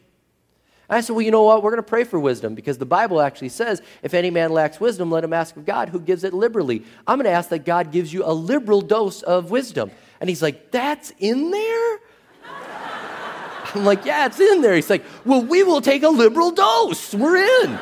And 0.88 0.98
I 0.98 1.02
said, 1.02 1.14
well, 1.14 1.24
you 1.24 1.32
know 1.32 1.44
what? 1.44 1.62
We're 1.62 1.72
going 1.72 1.84
to 1.84 1.90
pray 1.90 2.06
for 2.06 2.18
wisdom 2.18 2.56
because 2.56 2.78
the 2.78 2.86
Bible 2.86 3.20
actually 3.20 3.50
says, 3.50 3.82
if 4.02 4.14
any 4.14 4.30
man 4.30 4.54
lacks 4.54 4.80
wisdom, 4.80 5.12
let 5.12 5.26
him 5.26 5.34
ask 5.34 5.58
of 5.58 5.66
God 5.66 5.90
who 5.90 6.00
gives 6.00 6.24
it 6.24 6.34
liberally. 6.34 6.86
I'm 7.06 7.18
going 7.18 7.26
to 7.26 7.32
ask 7.32 7.50
that 7.50 7.66
God 7.66 7.92
gives 7.92 8.14
you 8.14 8.24
a 8.26 8.32
liberal 8.32 8.80
dose 8.80 9.24
of 9.24 9.52
wisdom. 9.52 9.92
And 10.22 10.30
he's 10.30 10.42
like, 10.42 10.72
that's 10.72 11.12
in 11.20 11.52
there? 11.52 12.00
I'm 13.76 13.84
like, 13.84 14.06
yeah, 14.06 14.28
it's 14.28 14.40
in 14.40 14.62
there. 14.62 14.76
He's 14.76 14.90
like, 14.90 15.04
well, 15.26 15.44
we 15.44 15.64
will 15.64 15.82
take 15.82 16.04
a 16.04 16.10
liberal 16.10 16.52
dose. 16.52 17.14
We're 17.14 17.66
in. 17.66 17.78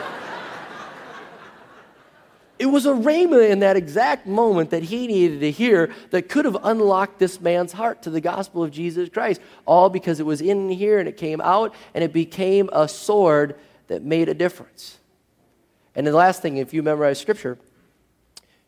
It 2.57 2.67
was 2.67 2.85
a 2.85 2.93
rhema 2.93 3.49
in 3.49 3.59
that 3.59 3.75
exact 3.75 4.25
moment 4.25 4.69
that 4.69 4.83
he 4.83 5.07
needed 5.07 5.41
to 5.41 5.51
hear 5.51 5.93
that 6.11 6.29
could 6.29 6.45
have 6.45 6.57
unlocked 6.63 7.19
this 7.19 7.41
man's 7.41 7.73
heart 7.73 8.01
to 8.03 8.09
the 8.09 8.21
gospel 8.21 8.63
of 8.63 8.71
Jesus 8.71 9.09
Christ. 9.09 9.41
All 9.65 9.89
because 9.89 10.19
it 10.21 10.25
was 10.25 10.39
in 10.39 10.69
here 10.69 10.99
and 10.99 11.07
it 11.07 11.17
came 11.17 11.41
out 11.41 11.73
and 11.93 12.03
it 12.03 12.13
became 12.13 12.69
a 12.71 12.87
sword 12.87 13.55
that 13.87 14.03
made 14.03 14.29
a 14.29 14.33
difference. 14.33 14.99
And 15.95 16.07
the 16.07 16.13
last 16.13 16.41
thing, 16.41 16.57
if 16.57 16.73
you 16.73 16.81
memorize 16.81 17.19
scripture, 17.19 17.57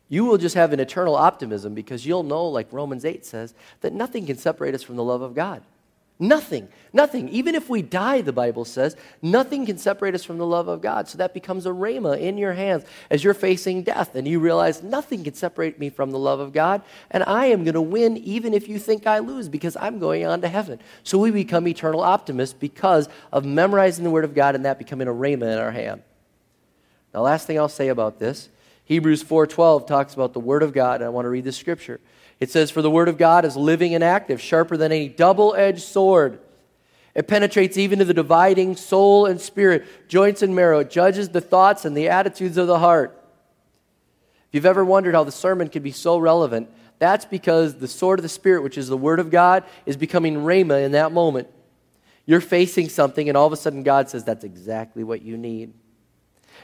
you 0.08 0.24
will 0.24 0.38
just 0.38 0.54
have 0.54 0.72
an 0.72 0.80
eternal 0.80 1.14
optimism 1.14 1.74
because 1.74 2.06
you'll 2.06 2.22
know, 2.22 2.46
like 2.46 2.72
Romans 2.72 3.04
8 3.04 3.24
says, 3.24 3.54
that 3.80 3.92
nothing 3.92 4.26
can 4.26 4.36
separate 4.36 4.74
us 4.74 4.82
from 4.82 4.96
the 4.96 5.04
love 5.04 5.22
of 5.22 5.34
God. 5.34 5.62
Nothing, 6.20 6.66
nothing. 6.92 7.28
Even 7.28 7.54
if 7.54 7.68
we 7.68 7.80
die, 7.80 8.22
the 8.22 8.32
Bible 8.32 8.64
says, 8.64 8.96
nothing 9.22 9.64
can 9.66 9.78
separate 9.78 10.16
us 10.16 10.24
from 10.24 10.38
the 10.38 10.46
love 10.46 10.66
of 10.66 10.80
God. 10.80 11.06
So 11.06 11.16
that 11.18 11.32
becomes 11.32 11.64
a 11.64 11.70
rhema 11.70 12.18
in 12.18 12.36
your 12.36 12.54
hands 12.54 12.84
as 13.08 13.22
you're 13.22 13.34
facing 13.34 13.84
death 13.84 14.16
and 14.16 14.26
you 14.26 14.40
realize 14.40 14.82
nothing 14.82 15.22
can 15.22 15.34
separate 15.34 15.78
me 15.78 15.90
from 15.90 16.10
the 16.10 16.18
love 16.18 16.40
of 16.40 16.52
God. 16.52 16.82
And 17.12 17.22
I 17.22 17.46
am 17.46 17.62
going 17.62 17.74
to 17.74 17.80
win 17.80 18.16
even 18.16 18.52
if 18.52 18.68
you 18.68 18.80
think 18.80 19.06
I 19.06 19.20
lose 19.20 19.48
because 19.48 19.76
I'm 19.76 20.00
going 20.00 20.26
on 20.26 20.40
to 20.40 20.48
heaven. 20.48 20.80
So 21.04 21.18
we 21.18 21.30
become 21.30 21.68
eternal 21.68 22.00
optimists 22.00 22.56
because 22.58 23.08
of 23.32 23.44
memorizing 23.44 24.02
the 24.02 24.10
Word 24.10 24.24
of 24.24 24.34
God 24.34 24.56
and 24.56 24.64
that 24.64 24.78
becoming 24.78 25.06
a 25.06 25.12
rhema 25.12 25.52
in 25.52 25.58
our 25.58 25.70
hand. 25.70 26.02
Now, 27.14 27.20
last 27.20 27.46
thing 27.46 27.58
I'll 27.58 27.68
say 27.68 27.88
about 27.88 28.18
this 28.18 28.48
Hebrews 28.84 29.22
4:12 29.22 29.86
talks 29.86 30.14
about 30.14 30.32
the 30.32 30.40
Word 30.40 30.62
of 30.62 30.72
God, 30.72 30.96
and 30.96 31.04
I 31.04 31.10
want 31.10 31.26
to 31.26 31.30
read 31.30 31.44
the 31.44 31.52
scripture. 31.52 32.00
It 32.40 32.50
says, 32.50 32.70
For 32.70 32.82
the 32.82 32.90
word 32.90 33.08
of 33.08 33.18
God 33.18 33.44
is 33.44 33.56
living 33.56 33.94
and 33.94 34.04
active, 34.04 34.40
sharper 34.40 34.76
than 34.76 34.92
any 34.92 35.08
double 35.08 35.54
edged 35.54 35.82
sword. 35.82 36.40
It 37.14 37.26
penetrates 37.26 37.76
even 37.76 37.98
to 37.98 38.04
the 38.04 38.14
dividing 38.14 38.76
soul 38.76 39.26
and 39.26 39.40
spirit, 39.40 40.08
joints 40.08 40.42
and 40.42 40.54
marrow. 40.54 40.80
It 40.80 40.90
judges 40.90 41.30
the 41.30 41.40
thoughts 41.40 41.84
and 41.84 41.96
the 41.96 42.08
attitudes 42.08 42.56
of 42.56 42.68
the 42.68 42.78
heart. 42.78 43.14
If 44.48 44.54
you've 44.54 44.66
ever 44.66 44.84
wondered 44.84 45.14
how 45.14 45.24
the 45.24 45.32
sermon 45.32 45.68
could 45.68 45.82
be 45.82 45.90
so 45.90 46.16
relevant, 46.18 46.70
that's 46.98 47.24
because 47.24 47.74
the 47.74 47.88
sword 47.88 48.18
of 48.18 48.22
the 48.22 48.28
Spirit, 48.28 48.62
which 48.62 48.78
is 48.78 48.88
the 48.88 48.96
Word 48.96 49.20
of 49.20 49.30
God, 49.30 49.64
is 49.86 49.96
becoming 49.96 50.36
Rhema 50.36 50.84
in 50.84 50.92
that 50.92 51.12
moment. 51.12 51.48
You're 52.26 52.40
facing 52.40 52.88
something, 52.88 53.28
and 53.28 53.36
all 53.36 53.46
of 53.46 53.52
a 53.52 53.56
sudden 53.56 53.82
God 53.82 54.08
says, 54.10 54.24
That's 54.24 54.44
exactly 54.44 55.04
what 55.04 55.22
you 55.22 55.36
need. 55.36 55.72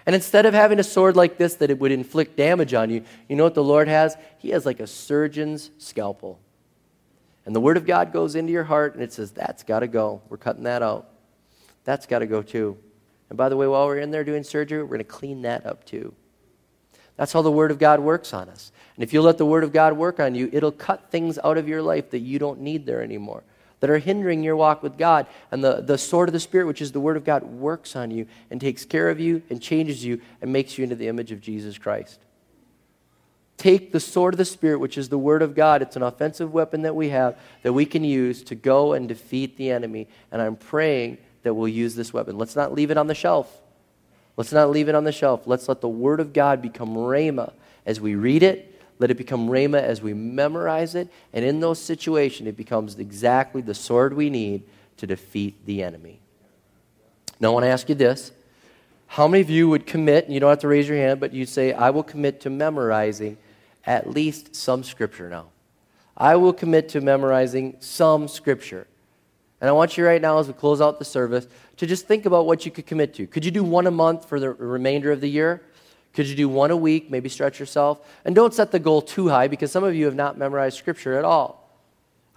And 0.07 0.15
instead 0.15 0.45
of 0.45 0.53
having 0.53 0.79
a 0.79 0.85
sword 0.85 1.17
like 1.17 1.39
this 1.39 1.55
that 1.57 1.71
it 1.71 1.79
would 1.79 1.93
inflict 1.93 2.37
damage 2.37 2.75
on 2.75 2.91
you, 2.91 3.05
you 3.29 3.37
know 3.37 3.45
what 3.45 3.55
the 3.55 3.65
Lord 3.65 3.89
has? 3.89 4.17
He 4.39 4.51
has 4.51 4.67
like 4.67 4.81
a 4.81 4.87
surgeon's 4.87 5.71
scalpel. 5.79 6.39
And 7.47 7.55
the 7.55 7.61
Word 7.61 7.77
of 7.77 7.87
God 7.87 8.13
goes 8.13 8.35
into 8.35 8.53
your 8.53 8.65
heart 8.65 8.95
and 8.95 9.03
it 9.03 9.13
says, 9.13 9.31
That's 9.31 9.63
got 9.63 9.81
to 9.81 9.89
go. 9.89 10.21
We're 10.29 10.37
cutting 10.37 10.65
that 10.65 10.83
out. 10.83 11.09
That's 11.85 12.07
got 12.07 12.21
to 12.21 12.27
go 12.27 12.43
too. 12.43 12.77
And 13.31 13.39
by 13.39 13.49
the 13.49 13.57
way, 13.57 13.67
while 13.67 13.87
we're 13.87 13.99
in 13.99 14.11
there 14.11 14.25
doing 14.25 14.45
surgery, 14.45 14.83
we're 14.83 14.89
going 14.89 14.99
to 14.99 15.05
clean 15.05 15.43
that 15.43 15.65
up 15.67 15.85
too. 15.85 16.15
That's 17.17 17.33
how 17.33 17.43
the 17.43 17.53
Word 17.53 17.71
of 17.71 17.79
God 17.79 18.01
works 18.01 18.35
on 18.35 18.49
us. 18.49 18.73
And 18.97 19.03
if 19.03 19.13
you 19.13 19.23
let 19.23 19.39
the 19.39 19.47
Word 19.47 19.65
of 19.65 19.73
God 19.73 19.95
work 19.95 20.21
on 20.21 20.35
you, 20.35 20.51
it'll 20.53 20.73
cut 20.73 21.11
things 21.11 21.39
out 21.43 21.57
of 21.57 21.69
your 21.69 21.81
life 21.81 22.11
that 22.11 22.19
you 22.21 22.39
don't 22.39 22.61
need 22.61 22.87
there 22.87 23.03
anymore 23.03 23.43
that 23.81 23.91
are 23.91 23.99
hindering 23.99 24.43
your 24.43 24.57
walk 24.57 24.83
with 24.83 24.97
God. 24.97 25.27
And 25.51 25.63
the, 25.63 25.81
the 25.81 25.99
sword 25.99 26.29
of 26.29 26.33
the 26.33 26.41
Spirit, 26.41 26.67
which 26.67 26.81
is 26.83 26.93
the 26.93 27.01
Word 27.01 27.17
of 27.17 27.25
God, 27.25 27.43
works 27.43 27.97
on 27.97 28.11
you 28.11 28.27
and 28.51 28.61
takes 28.61 28.85
care 28.85 29.11
of 29.11 29.21
you 29.21 29.43
and 29.51 29.61
changes 29.61 30.05
you 30.05 30.21
and 30.41 30.53
makes 30.53 30.79
you 30.79 30.85
into 30.85 30.97
the 30.97 31.09
image 31.09 31.33
of 31.33 31.41
Jesus 31.41 31.79
Christ. 31.79 32.21
Take 33.57 33.93
the 33.93 34.01
sword 34.01 34.35
of 34.35 34.39
the 34.39 34.45
Spirit, 34.45 34.79
which 34.81 34.99
is 34.99 35.09
the 35.09 35.19
Word 35.19 35.43
of 35.43 35.55
God. 35.55 35.81
It's 35.81 35.97
an 35.97 36.03
offensive 36.03 36.53
weapon 36.53 36.83
that 36.83 36.97
we 36.97 37.11
have 37.11 37.39
that 37.63 37.73
we 37.73 37.87
can 37.87 38.05
use 38.05 38.43
to 38.45 38.55
go 38.55 38.95
and 38.95 39.09
defeat 39.09 39.57
the 39.57 39.71
enemy. 39.71 40.09
And 40.33 40.43
I'm 40.43 40.57
praying 40.57 41.19
that 41.45 41.55
we'll 41.55 41.69
use 41.69 41.95
this 41.95 42.13
weapon. 42.13 42.37
Let's 42.37 42.57
not 42.57 42.73
leave 42.73 42.91
it 42.91 42.97
on 42.97 43.07
the 43.07 43.15
shelf. 43.15 43.61
Let's 44.37 44.53
not 44.53 44.71
leave 44.71 44.89
it 44.89 44.95
on 44.95 45.05
the 45.05 45.13
shelf. 45.13 45.47
Let's 45.47 45.69
let 45.69 45.81
the 45.81 45.89
Word 45.89 46.19
of 46.19 46.33
God 46.33 46.61
become 46.61 46.91
Rhema 46.91 47.53
as 47.87 48.01
we 48.01 48.15
read 48.15 48.43
it 48.43 48.74
let 48.99 49.11
it 49.11 49.17
become 49.17 49.49
Rhema 49.49 49.83
as 49.83 50.01
we 50.01 50.15
memorize 50.15 50.95
it. 50.95 51.09
And 51.33 51.45
in 51.45 51.61
those 51.61 51.81
situations, 51.81 52.49
it 52.49 52.57
becomes 52.57 52.99
exactly 52.99 53.61
the 53.61 53.75
sword 53.75 54.15
we 54.15 54.31
need 54.31 54.63
to 54.99 55.07
defeat 55.07 55.65
the 55.67 55.83
enemy. 55.83 56.21
Now, 57.41 57.51
I 57.51 57.53
want 57.53 57.65
to 57.65 57.69
ask 57.69 57.89
you 57.89 57.95
this 57.95 58.33
How 59.09 59.27
many 59.27 59.41
of 59.41 59.51
you 59.51 59.69
would 59.69 59.87
commit, 59.87 60.25
and 60.25 60.35
you 60.35 60.41
don't 60.41 60.51
have 60.51 60.61
to 60.61 60.69
raise 60.69 60.89
your 60.89 60.99
hand, 60.99 61.21
but 61.21 61.33
you'd 61.33 61.49
say, 61.49 61.73
I 61.73 61.91
will 61.91 62.05
commit 62.05 62.41
to 62.43 62.51
memorizing 62.51 63.37
at 63.87 64.09
least 64.09 64.55
some 64.55 64.85
scripture 64.85 65.29
now? 65.29 65.47
I 66.17 66.37
will 66.37 66.53
commit 66.53 66.89
to 66.91 67.01
memorizing 67.01 67.77
some 67.81 68.29
scripture. 68.29 68.87
And 69.61 69.69
I 69.69 69.73
want 69.73 69.97
you 69.97 70.07
right 70.07 70.21
now, 70.21 70.39
as 70.39 70.47
we 70.47 70.53
close 70.53 70.81
out 70.81 70.99
the 70.99 71.05
service, 71.05 71.49
to 71.79 71.87
just 71.87 72.07
think 72.07 72.27
about 72.27 72.47
what 72.47 72.65
you 72.65 72.71
could 72.71 72.87
commit 72.87 73.15
to. 73.15 73.27
Could 73.27 73.45
you 73.45 73.51
do 73.51 73.65
one 73.65 73.87
a 73.87 73.91
month 73.91 74.29
for 74.29 74.39
the 74.39 74.51
remainder 74.51 75.11
of 75.11 75.21
the 75.21 75.29
year? 75.29 75.63
Could 76.15 76.29
you 76.29 76.37
do 76.37 76.49
one 76.49 76.71
a 76.71 76.77
week? 76.77 77.11
Maybe 77.11 77.29
stretch 77.29 77.59
yourself. 77.59 78.01
And 78.25 78.35
don't 78.35 78.55
set 78.55 78.71
the 78.71 78.79
goal 78.79 79.03
too 79.03 79.29
high 79.29 79.49
because 79.49 79.73
some 79.73 79.85
of 79.85 79.95
you 79.95 80.05
have 80.07 80.15
not 80.15 80.39
memorized 80.39 80.79
scripture 80.79 81.19
at 81.19 81.25
all. 81.25 81.69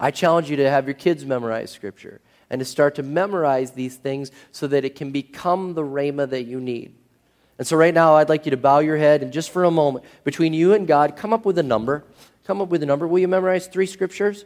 I 0.00 0.10
challenge 0.10 0.50
you 0.50 0.56
to 0.56 0.68
have 0.68 0.86
your 0.86 0.94
kids 0.94 1.24
memorize 1.24 1.70
scripture 1.70 2.20
and 2.50 2.58
to 2.60 2.64
start 2.64 2.94
to 2.96 3.02
memorize 3.02 3.72
these 3.72 3.96
things 3.96 4.30
so 4.52 4.66
that 4.66 4.84
it 4.84 4.96
can 4.96 5.10
become 5.10 5.74
the 5.74 5.82
rhema 5.82 6.28
that 6.28 6.44
you 6.44 6.60
need. 6.60 6.94
And 7.58 7.66
so, 7.66 7.76
right 7.76 7.92
now, 7.92 8.14
I'd 8.14 8.28
like 8.28 8.46
you 8.46 8.50
to 8.50 8.56
bow 8.56 8.78
your 8.78 8.96
head 8.96 9.22
and 9.22 9.32
just 9.32 9.50
for 9.50 9.64
a 9.64 9.70
moment, 9.70 10.04
between 10.22 10.52
you 10.52 10.74
and 10.74 10.86
God, 10.86 11.16
come 11.16 11.32
up 11.32 11.44
with 11.44 11.58
a 11.58 11.62
number. 11.62 12.04
Come 12.46 12.60
up 12.60 12.68
with 12.68 12.82
a 12.82 12.86
number. 12.86 13.06
Will 13.06 13.18
you 13.18 13.28
memorize 13.28 13.66
three 13.66 13.86
scriptures? 13.86 14.44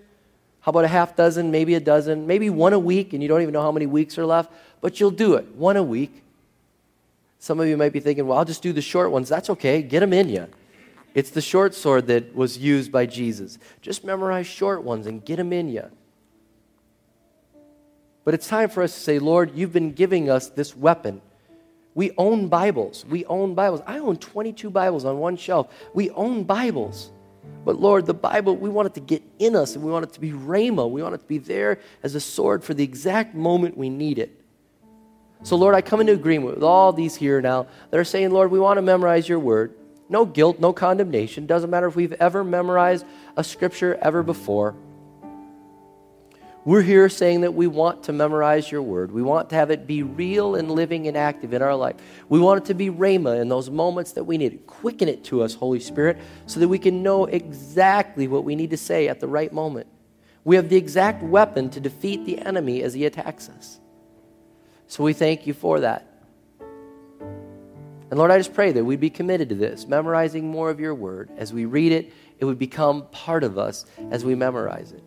How 0.61 0.71
about 0.71 0.85
a 0.85 0.89
half 0.89 1.15
dozen, 1.15 1.51
maybe 1.51 1.75
a 1.75 1.81
dozen, 1.81 2.27
maybe 2.27 2.49
one 2.49 2.73
a 2.73 2.79
week, 2.79 3.13
and 3.13 3.23
you 3.23 3.29
don't 3.29 3.43
even 3.43 3.53
know 3.53 3.63
how 3.63 3.73
many 3.73 3.87
weeks 3.87 4.17
are 4.17 4.25
left, 4.25 4.51
but 4.81 4.99
you'll 4.99 5.11
do 5.11 5.35
it. 5.35 5.47
One 5.55 5.77
a 5.77 5.83
week. 5.83 6.22
Some 7.43 7.59
of 7.59 7.67
you 7.67 7.77
might 7.77 7.93
be 7.93 7.99
thinking, 7.99 8.29
well, 8.29 8.39
I'll 8.39 8.45
just 8.45 8.63
do 8.63 8.73
the 8.73 8.81
short 8.81 9.11
ones. 9.11 9.29
That's 9.29 9.51
okay. 9.51 9.83
Get 9.83 9.99
them 9.99 10.13
in 10.13 10.29
you. 10.29 10.47
It's 11.13 11.31
the 11.31 11.41
short 11.41 11.75
sword 11.75 12.07
that 12.07 12.37
was 12.37 12.57
used 12.57 12.93
by 12.93 13.05
Jesus. 13.05 13.59
Just 13.81 14.05
memorize 14.05 14.47
short 14.47 14.85
ones 14.85 15.09
and 15.09 15.25
get 15.25 15.39
them 15.39 15.53
in 15.53 15.69
you. 15.69 15.91
But 18.25 18.35
it's 18.35 18.47
time 18.47 18.69
for 18.69 18.81
us 18.81 18.95
to 18.95 19.01
say, 19.01 19.19
Lord, 19.19 19.57
you've 19.57 19.73
been 19.73 19.91
giving 19.91 20.31
us 20.31 20.51
this 20.51 20.77
weapon. 20.77 21.21
We 21.97 22.13
own 22.17 22.47
Bibles. 22.47 23.05
We 23.07 23.25
own 23.25 23.57
Bibles. 23.57 23.81
I 23.89 23.99
own 23.99 24.19
22 24.19 24.71
Bibles 24.71 25.05
on 25.05 25.19
one 25.19 25.37
shelf. 25.37 25.67
We 25.95 26.11
own 26.11 26.45
Bibles. 26.45 27.11
But 27.65 27.81
Lord, 27.81 28.07
the 28.07 28.15
Bible, 28.15 28.57
we 28.57 28.71
want 28.71 28.87
it 28.87 28.95
to 28.95 29.01
get 29.01 29.21
in 29.41 29.57
us 29.57 29.75
and 29.75 29.85
we 29.85 29.91
want 29.91 30.05
it 30.05 30.13
to 30.13 30.21
be 30.21 30.31
Rhema. 30.31 30.89
We 30.89 31.03
want 31.03 31.17
it 31.17 31.23
to 31.23 31.27
be 31.27 31.39
there 31.39 31.81
as 32.05 32.15
a 32.15 32.21
sword 32.21 32.63
for 32.63 32.73
the 32.73 32.85
exact 32.85 33.35
moment 33.35 33.77
we 33.77 33.91
need 33.91 34.21
it. 34.21 34.42
So, 35.45 35.57
Lord, 35.57 35.75
I 35.75 35.81
come 35.81 36.01
into 36.01 36.13
agreement 36.13 36.55
with 36.55 36.63
all 36.63 36.93
these 36.93 37.17
here 37.17 37.41
now 37.41 37.67
that 37.91 37.99
are 37.99 38.05
saying, 38.05 38.31
Lord, 38.31 38.51
we 38.51 38.61
want 38.61 38.79
to 38.79 38.83
memorize 38.83 39.29
your 39.29 39.41
word. 39.41 39.75
No 40.09 40.25
guilt, 40.25 40.61
no 40.61 40.73
condemnation. 40.73 41.47
Doesn't 41.47 41.71
matter 41.71 41.89
if 41.89 41.97
we've 41.97 42.13
ever 42.13 42.45
memorized 42.45 43.05
a 43.37 43.43
scripture 43.43 43.99
ever 44.01 44.23
before. 44.23 44.77
We're 46.65 46.83
here 46.83 47.09
saying 47.09 47.41
that 47.41 47.55
we 47.55 47.67
want 47.67 48.05
to 48.05 48.13
memorize 48.13 48.71
your 48.71 48.83
word. 48.83 49.11
We 49.11 49.23
want 49.23 49.51
to 49.51 49.57
have 49.57 49.73
it 49.73 49.85
be 49.85 50.05
real 50.05 50.55
and 50.55 50.71
living 50.71 51.09
and 51.09 51.17
active 51.17 51.53
in 51.53 51.61
our 51.61 51.75
life. 51.75 51.97
We 52.29 52.39
want 52.39 52.63
it 52.63 52.67
to 52.67 52.75
be 52.75 52.89
Rhema 52.89 53.41
in 53.41 53.49
those 53.49 53.69
moments 53.69 54.13
that 54.13 54.23
we 54.23 54.39
need 54.39 54.53
it. 54.53 54.67
Quicken 54.69 55.09
it 55.09 55.25
to 55.25 55.43
us, 55.43 55.55
Holy 55.55 55.81
Spirit, 55.81 56.19
so 56.47 56.61
that 56.61 56.69
we 56.69 56.79
can 56.79 57.03
know 57.03 57.25
exactly 57.25 58.29
what 58.29 58.45
we 58.45 58.55
need 58.55 58.71
to 58.71 58.77
say 58.77 59.09
at 59.09 59.19
the 59.19 59.27
right 59.27 59.53
moment. 59.53 59.89
We 60.45 60.55
have 60.55 60.69
the 60.69 60.77
exact 60.77 61.25
weapon 61.25 61.69
to 61.71 61.81
defeat 61.81 62.27
the 62.27 62.39
enemy 62.39 62.83
as 62.83 62.95
he 62.95 63.07
attacks 63.07 63.49
us. 63.49 63.81
So 64.93 65.03
we 65.03 65.15
thank 65.15 65.47
you 65.47 65.55
for 65.55 65.81
that. 65.81 66.07
And 66.61 68.19
Lord, 68.19 68.31
I 68.31 68.37
just 68.37 68.53
pray 68.53 68.73
that 68.73 68.85
we'd 68.85 69.01
be 69.01 69.09
committed 69.09 69.49
to 69.49 69.55
this, 69.55 69.87
memorizing 69.87 70.47
more 70.47 70.69
of 70.69 70.81
your 70.81 70.95
word. 70.95 71.31
As 71.39 71.51
we 71.51 71.65
read 71.65 71.93
it, 71.93 72.13
it 72.39 72.45
would 72.45 72.59
become 72.59 73.07
part 73.07 73.43
of 73.43 73.57
us 73.57 73.87
as 74.11 74.23
we 74.23 74.35
memorize 74.35 74.93
it. 74.93 75.03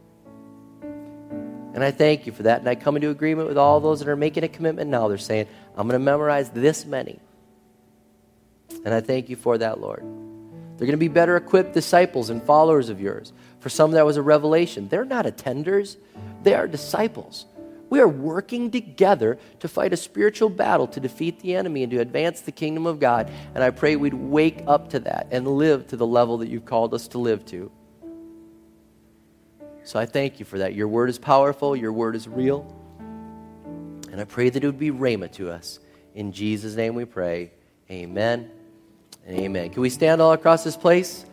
And 0.81 1.83
I 1.83 1.91
thank 1.91 2.25
you 2.25 2.31
for 2.31 2.41
that. 2.41 2.61
And 2.61 2.67
I 2.67 2.73
come 2.73 2.95
into 2.95 3.11
agreement 3.11 3.47
with 3.47 3.59
all 3.59 3.79
those 3.79 3.99
that 3.99 4.07
are 4.07 4.15
making 4.15 4.43
a 4.43 4.47
commitment 4.47 4.89
now. 4.89 5.07
They're 5.07 5.19
saying, 5.19 5.45
I'm 5.77 5.87
going 5.87 5.99
to 5.99 6.03
memorize 6.03 6.49
this 6.49 6.83
many. 6.87 7.19
And 8.85 8.91
I 8.91 9.01
thank 9.01 9.29
you 9.29 9.35
for 9.35 9.55
that, 9.59 9.79
Lord. 9.79 10.01
They're 10.01 10.87
going 10.87 10.93
to 10.93 10.97
be 10.97 11.09
better 11.09 11.37
equipped 11.37 11.75
disciples 11.75 12.31
and 12.31 12.41
followers 12.41 12.89
of 12.89 12.99
yours. 12.99 13.33
For 13.59 13.69
some, 13.69 13.91
that 13.91 14.03
was 14.03 14.17
a 14.17 14.23
revelation. 14.23 14.89
They're 14.89 15.05
not 15.05 15.27
attenders, 15.27 15.97
they 16.41 16.55
are 16.55 16.65
disciples. 16.65 17.45
We 17.95 18.01
are 18.01 18.09
working 18.09 18.71
together 18.71 19.39
to 19.61 19.69
fight 19.69 19.93
a 19.93 19.95
spiritual 19.95 20.49
battle 20.49 20.85
to 20.87 20.99
defeat 20.99 21.39
the 21.39 21.55
enemy 21.55 21.81
and 21.81 21.89
to 21.93 21.99
advance 21.99 22.41
the 22.41 22.51
kingdom 22.51 22.85
of 22.85 22.99
God. 22.99 23.31
And 23.53 23.63
I 23.63 23.69
pray 23.69 23.95
we'd 23.95 24.13
wake 24.13 24.61
up 24.67 24.89
to 24.89 24.99
that 24.99 25.27
and 25.31 25.47
live 25.47 25.87
to 25.87 25.95
the 25.95 26.05
level 26.05 26.39
that 26.39 26.49
you've 26.49 26.65
called 26.65 26.93
us 26.93 27.07
to 27.07 27.19
live 27.19 27.45
to. 27.45 27.71
So 29.85 29.97
I 29.97 30.05
thank 30.05 30.39
you 30.41 30.45
for 30.45 30.57
that. 30.57 30.75
Your 30.75 30.89
word 30.89 31.09
is 31.09 31.17
powerful, 31.17 31.73
your 31.73 31.93
word 31.93 32.17
is 32.17 32.27
real. 32.27 32.67
And 34.11 34.19
I 34.19 34.25
pray 34.25 34.49
that 34.49 34.61
it 34.61 34.67
would 34.67 34.77
be 34.77 34.91
rhema 34.91 35.31
to 35.35 35.49
us. 35.49 35.79
In 36.15 36.33
Jesus' 36.33 36.75
name 36.75 36.95
we 36.95 37.05
pray. 37.05 37.51
Amen 37.89 38.51
and 39.25 39.39
amen. 39.39 39.69
Can 39.69 39.81
we 39.81 39.89
stand 39.89 40.21
all 40.21 40.33
across 40.33 40.65
this 40.65 40.75
place? 40.75 41.25